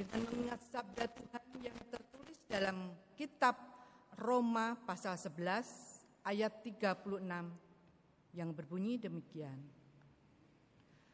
Dengan 0.00 0.24
mengingat 0.24 0.64
sabda 0.64 1.04
Tuhan 1.12 1.44
yang 1.60 1.76
tertulis 1.92 2.40
dalam 2.48 2.88
kitab 3.20 3.60
Roma 4.16 4.80
pasal 4.88 5.20
11 5.20 6.24
ayat 6.24 6.64
36 6.64 7.20
yang 8.32 8.48
berbunyi 8.56 8.96
demikian. 8.96 9.60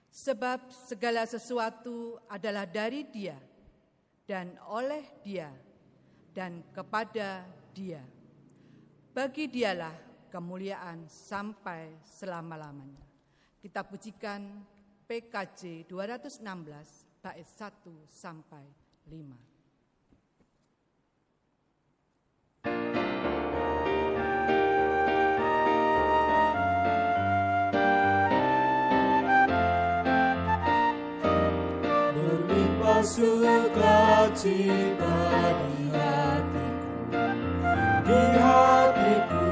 Sebab 0.07 0.71
segala 0.71 1.27
sesuatu 1.27 2.23
adalah 2.31 2.63
dari 2.63 3.11
dia, 3.11 3.51
dan 4.27 4.55
oleh 4.71 5.03
Dia 5.23 5.51
dan 6.33 6.63
kepada 6.71 7.45
Dia. 7.75 8.03
Bagi 9.13 9.51
Dialah 9.51 9.93
kemuliaan 10.33 11.05
sampai 11.05 12.01
selama-lamanya. 12.07 13.05
Kita 13.61 13.85
pujikan 13.85 14.65
PKJ 15.05 15.85
216 15.85 16.41
bait 17.21 17.47
1 17.47 18.09
sampai 18.09 18.65
5. 19.07 19.53
suka 33.03 33.92
cinta 34.33 35.53
di 35.61 35.93
hatiku, 35.93 37.21
di 38.09 38.23
hatiku, 38.41 39.45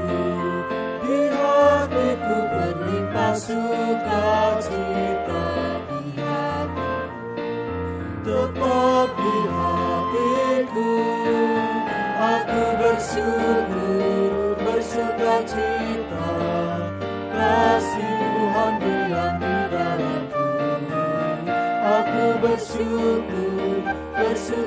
di 1.05 1.19
hatiku 1.29 2.35
berlimpah 2.49 3.35
sukacita 3.37 4.73
di 5.85 6.17
hatiku, 6.17 7.45
tetap 8.25 9.09
di 9.21 9.37
hatiku, 9.53 10.91
aku 12.17 12.61
bersyukur. 12.81 13.70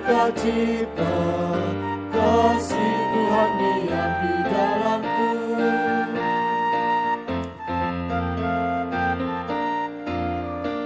sukacita 0.04 1.16
kasih 2.12 2.96
Tuhan 3.08 3.50
diam 3.56 4.12
di 4.20 4.34
dalamku. 4.52 5.32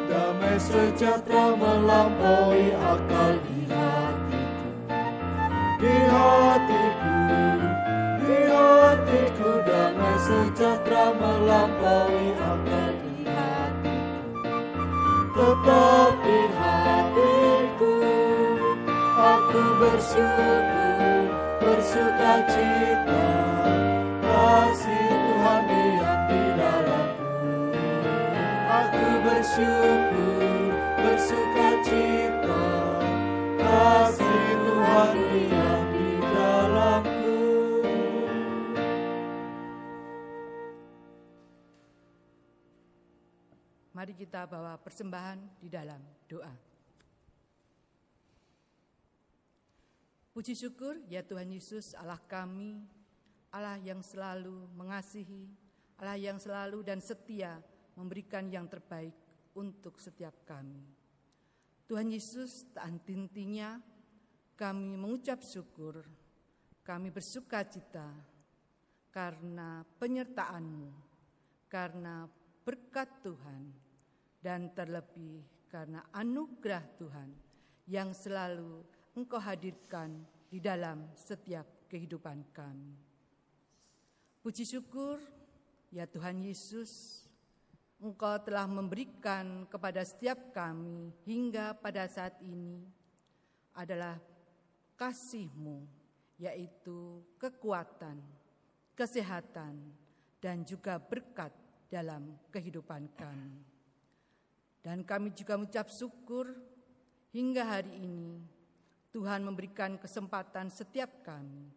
Damai 0.06 0.56
sejahtera 0.62 1.58
melampaui 1.58 2.66
akal 2.78 3.34
di 3.42 3.58
hatiku. 3.66 4.70
Di 5.82 5.96
hatiku 6.14 7.14
di 8.22 8.38
hatiku 8.54 9.50
damai 9.66 10.16
sejahtera 10.22 11.06
melampaui 11.18 12.26
akal 12.38 12.92
di 13.02 13.26
hatiku. 13.26 14.54
Tetap 15.34 16.07
bersyukur, 19.88 21.24
bersuka 21.64 22.34
cita, 22.44 23.24
kasih 24.20 25.08
Tuhan 25.08 25.62
diam 25.64 26.20
di 26.28 26.42
dalamku. 26.60 27.40
Aku 28.68 29.06
bersyukur, 29.24 30.68
bersuka 31.00 31.68
cita, 31.88 32.64
kasih 33.56 34.44
Tuhan 34.60 35.16
diam 35.32 35.82
di 35.96 36.08
dalamku. 36.20 37.40
Mari 43.96 44.12
kita 44.12 44.44
bawa 44.44 44.76
persembahan 44.76 45.40
di 45.56 45.72
dalam 45.72 46.04
doa. 46.28 46.67
Puji 50.38 50.54
syukur 50.54 50.94
ya 51.10 51.18
Tuhan 51.26 51.50
Yesus 51.50 51.98
Allah 51.98 52.22
kami, 52.30 52.78
Allah 53.50 53.74
yang 53.82 54.06
selalu 54.06 54.70
mengasihi, 54.70 55.50
Allah 55.98 56.14
yang 56.14 56.38
selalu 56.38 56.86
dan 56.86 57.02
setia 57.02 57.58
memberikan 57.98 58.46
yang 58.46 58.70
terbaik 58.70 59.18
untuk 59.58 59.98
setiap 59.98 60.46
kami. 60.46 60.78
Tuhan 61.90 62.14
Yesus 62.14 62.70
tak 62.70 62.86
henti-hentinya 62.86 63.82
kami 64.54 64.94
mengucap 64.94 65.42
syukur, 65.42 66.06
kami 66.86 67.10
bersuka 67.10 67.66
cita 67.66 68.06
karena 69.10 69.82
penyertaan-Mu, 69.98 70.90
karena 71.66 72.30
berkat 72.62 73.10
Tuhan, 73.26 73.74
dan 74.38 74.70
terlebih 74.70 75.66
karena 75.66 76.06
anugerah 76.14 76.86
Tuhan 76.94 77.34
yang 77.90 78.14
selalu 78.14 78.97
Engkau 79.18 79.42
hadirkan 79.42 80.14
di 80.46 80.62
dalam 80.62 81.10
setiap 81.18 81.66
kehidupan 81.90 82.38
kami. 82.54 82.94
Puji 84.38 84.62
syukur, 84.62 85.18
ya 85.90 86.06
Tuhan 86.06 86.38
Yesus, 86.38 87.26
Engkau 87.98 88.38
telah 88.46 88.70
memberikan 88.70 89.66
kepada 89.66 90.06
setiap 90.06 90.54
kami 90.54 91.10
hingga 91.26 91.74
pada 91.74 92.06
saat 92.06 92.38
ini 92.46 92.86
adalah 93.74 94.22
kasih-Mu, 94.94 95.82
yaitu 96.38 97.18
kekuatan, 97.42 98.22
kesehatan, 98.94 99.82
dan 100.38 100.62
juga 100.62 100.94
berkat 101.02 101.50
dalam 101.90 102.38
kehidupan 102.54 103.10
kami. 103.18 103.66
Dan 104.78 105.02
kami 105.02 105.34
juga 105.34 105.58
mengucap 105.58 105.90
syukur 105.90 106.54
hingga 107.34 107.66
hari 107.66 107.98
ini 107.98 108.57
Tuhan 109.08 109.40
memberikan 109.40 109.96
kesempatan 109.96 110.68
setiap 110.68 111.24
kami 111.24 111.72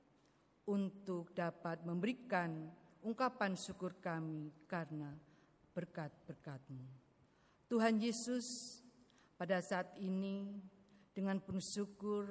untuk 0.67 1.31
dapat 1.31 1.81
memberikan 1.87 2.67
ungkapan 3.01 3.55
syukur 3.55 3.97
kami 3.97 4.51
karena 4.67 5.09
berkat-berkat-Mu. 5.71 6.85
Tuhan 7.71 8.03
Yesus, 8.03 8.79
pada 9.39 9.63
saat 9.63 9.95
ini 9.95 10.59
dengan 11.15 11.39
penuh 11.39 11.63
syukur 11.63 12.27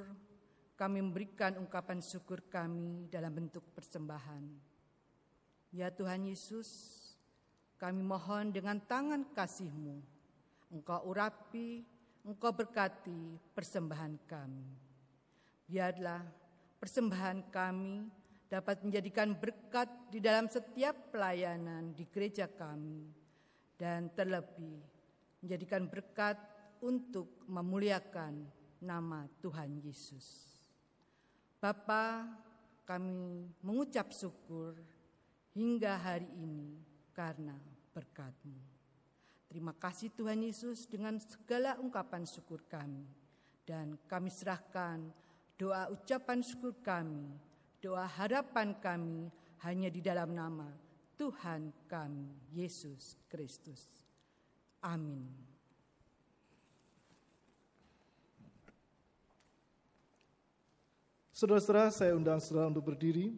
kami 0.77 1.05
memberikan 1.05 1.57
ungkapan 1.61 2.01
syukur 2.01 2.45
kami 2.49 3.09
dalam 3.09 3.33
bentuk 3.33 3.65
persembahan. 3.73 4.45
Ya 5.77 5.93
Tuhan 5.93 6.29
Yesus, 6.29 6.69
kami 7.81 8.05
mohon 8.05 8.53
dengan 8.53 8.81
tangan 8.81 9.29
kasih-Mu, 9.33 9.97
Engkau 10.73 11.01
urapi, 11.09 11.85
Engkau 12.25 12.53
berkati 12.53 13.41
persembahan 13.57 14.21
kami. 14.29 14.90
Biarlah 15.71 16.27
persembahan 16.83 17.47
kami 17.55 18.11
dapat 18.51 18.83
menjadikan 18.83 19.39
berkat 19.39 19.87
di 20.11 20.19
dalam 20.19 20.51
setiap 20.51 21.15
pelayanan 21.15 21.95
di 21.95 22.03
gereja 22.11 22.51
kami 22.51 23.07
dan 23.79 24.11
terlebih 24.11 24.83
menjadikan 25.39 25.87
berkat 25.87 26.35
untuk 26.83 27.47
memuliakan 27.47 28.51
nama 28.83 29.31
Tuhan 29.39 29.79
Yesus. 29.79 30.59
Bapa, 31.63 32.27
kami 32.83 33.47
mengucap 33.63 34.11
syukur 34.11 34.75
hingga 35.55 35.95
hari 35.95 36.27
ini 36.35 36.83
karena 37.15 37.55
berkat-Mu. 37.95 38.59
Terima 39.47 39.71
kasih 39.79 40.11
Tuhan 40.19 40.43
Yesus 40.43 40.91
dengan 40.91 41.15
segala 41.23 41.79
ungkapan 41.79 42.27
syukur 42.27 42.67
kami. 42.67 43.07
Dan 43.63 43.95
kami 44.11 44.31
serahkan 44.35 45.11
doa 45.61 45.93
ucapan 45.93 46.41
syukur 46.41 46.73
kami, 46.81 47.37
doa 47.85 48.09
harapan 48.09 48.73
kami 48.81 49.29
hanya 49.61 49.93
di 49.93 50.01
dalam 50.01 50.33
nama 50.33 50.73
Tuhan 51.21 51.69
kami, 51.85 52.33
Yesus 52.57 53.21
Kristus. 53.29 53.85
Amin. 54.81 55.29
Saudara-saudara, 61.37 61.93
saya 61.93 62.17
undang 62.17 62.41
saudara 62.41 62.73
untuk 62.73 62.89
berdiri. 62.89 63.37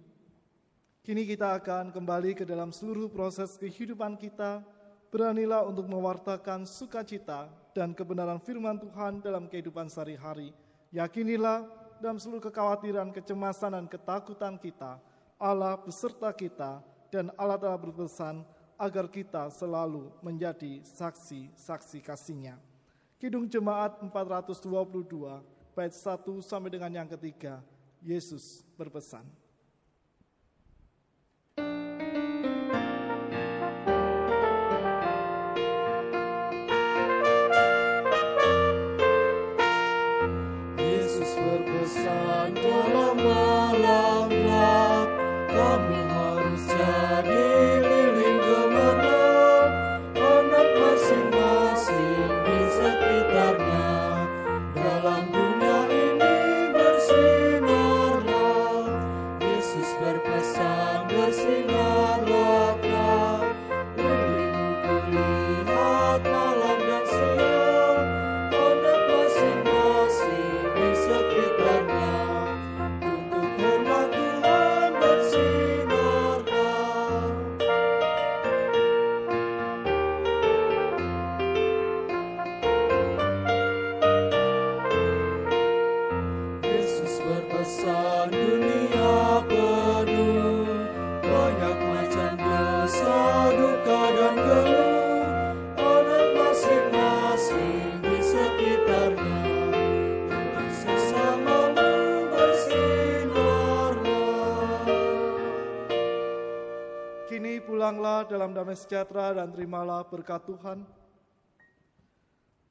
Kini 1.03 1.27
kita 1.27 1.59
akan 1.59 1.91
kembali 1.91 2.39
ke 2.39 2.47
dalam 2.47 2.71
seluruh 2.71 3.11
proses 3.11 3.59
kehidupan 3.59 4.15
kita. 4.15 4.63
Beranilah 5.11 5.67
untuk 5.67 5.91
mewartakan 5.91 6.71
sukacita 6.71 7.51
dan 7.75 7.91
kebenaran 7.91 8.39
firman 8.39 8.79
Tuhan 8.79 9.19
dalam 9.19 9.51
kehidupan 9.51 9.91
sehari-hari. 9.91 10.55
Yakinilah 10.95 11.82
dalam 12.03 12.19
seluruh 12.19 12.43
kekhawatiran, 12.43 13.15
kecemasan, 13.15 13.79
dan 13.79 13.87
ketakutan 13.87 14.59
kita, 14.59 14.99
Allah 15.39 15.79
beserta 15.79 16.35
kita 16.35 16.83
dan 17.15 17.31
Allah 17.39 17.55
telah 17.55 17.79
berpesan 17.79 18.43
agar 18.75 19.07
kita 19.07 19.47
selalu 19.55 20.11
menjadi 20.19 20.83
saksi-saksi 20.83 22.03
kasihnya. 22.03 22.59
Kidung 23.23 23.47
Jemaat 23.47 24.03
422, 24.03 24.67
bait 25.79 25.95
1 25.95 26.43
sampai 26.43 26.75
dengan 26.75 26.91
yang 26.91 27.07
ketiga, 27.07 27.63
Yesus 28.03 28.67
berpesan. 28.75 29.23
sejahtera 108.93 109.41
dan 109.41 109.49
terimalah 109.49 110.05
berkat 110.05 110.45
Tuhan. 110.45 110.85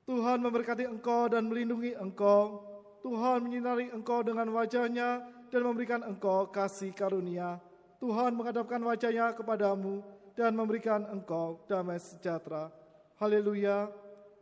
Tuhan 0.05 0.37
memberkati 0.37 0.85
engkau 0.85 1.25
dan 1.25 1.49
melindungi 1.49 1.97
engkau. 1.97 2.61
Tuhan 3.01 3.41
menyinari 3.41 3.89
engkau 3.89 4.21
dengan 4.21 4.45
wajahnya 4.53 5.25
dan 5.49 5.61
memberikan 5.65 6.05
engkau 6.05 6.45
kasih 6.53 6.93
karunia. 6.93 7.57
Tuhan 7.97 8.37
menghadapkan 8.37 8.77
wajahnya 8.85 9.33
kepadamu 9.33 10.05
dan 10.37 10.53
memberikan 10.53 11.09
engkau 11.09 11.57
damai 11.65 11.97
sejahtera. 11.97 12.69
Haleluya. 13.17 13.89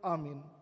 Amin. 0.04 0.60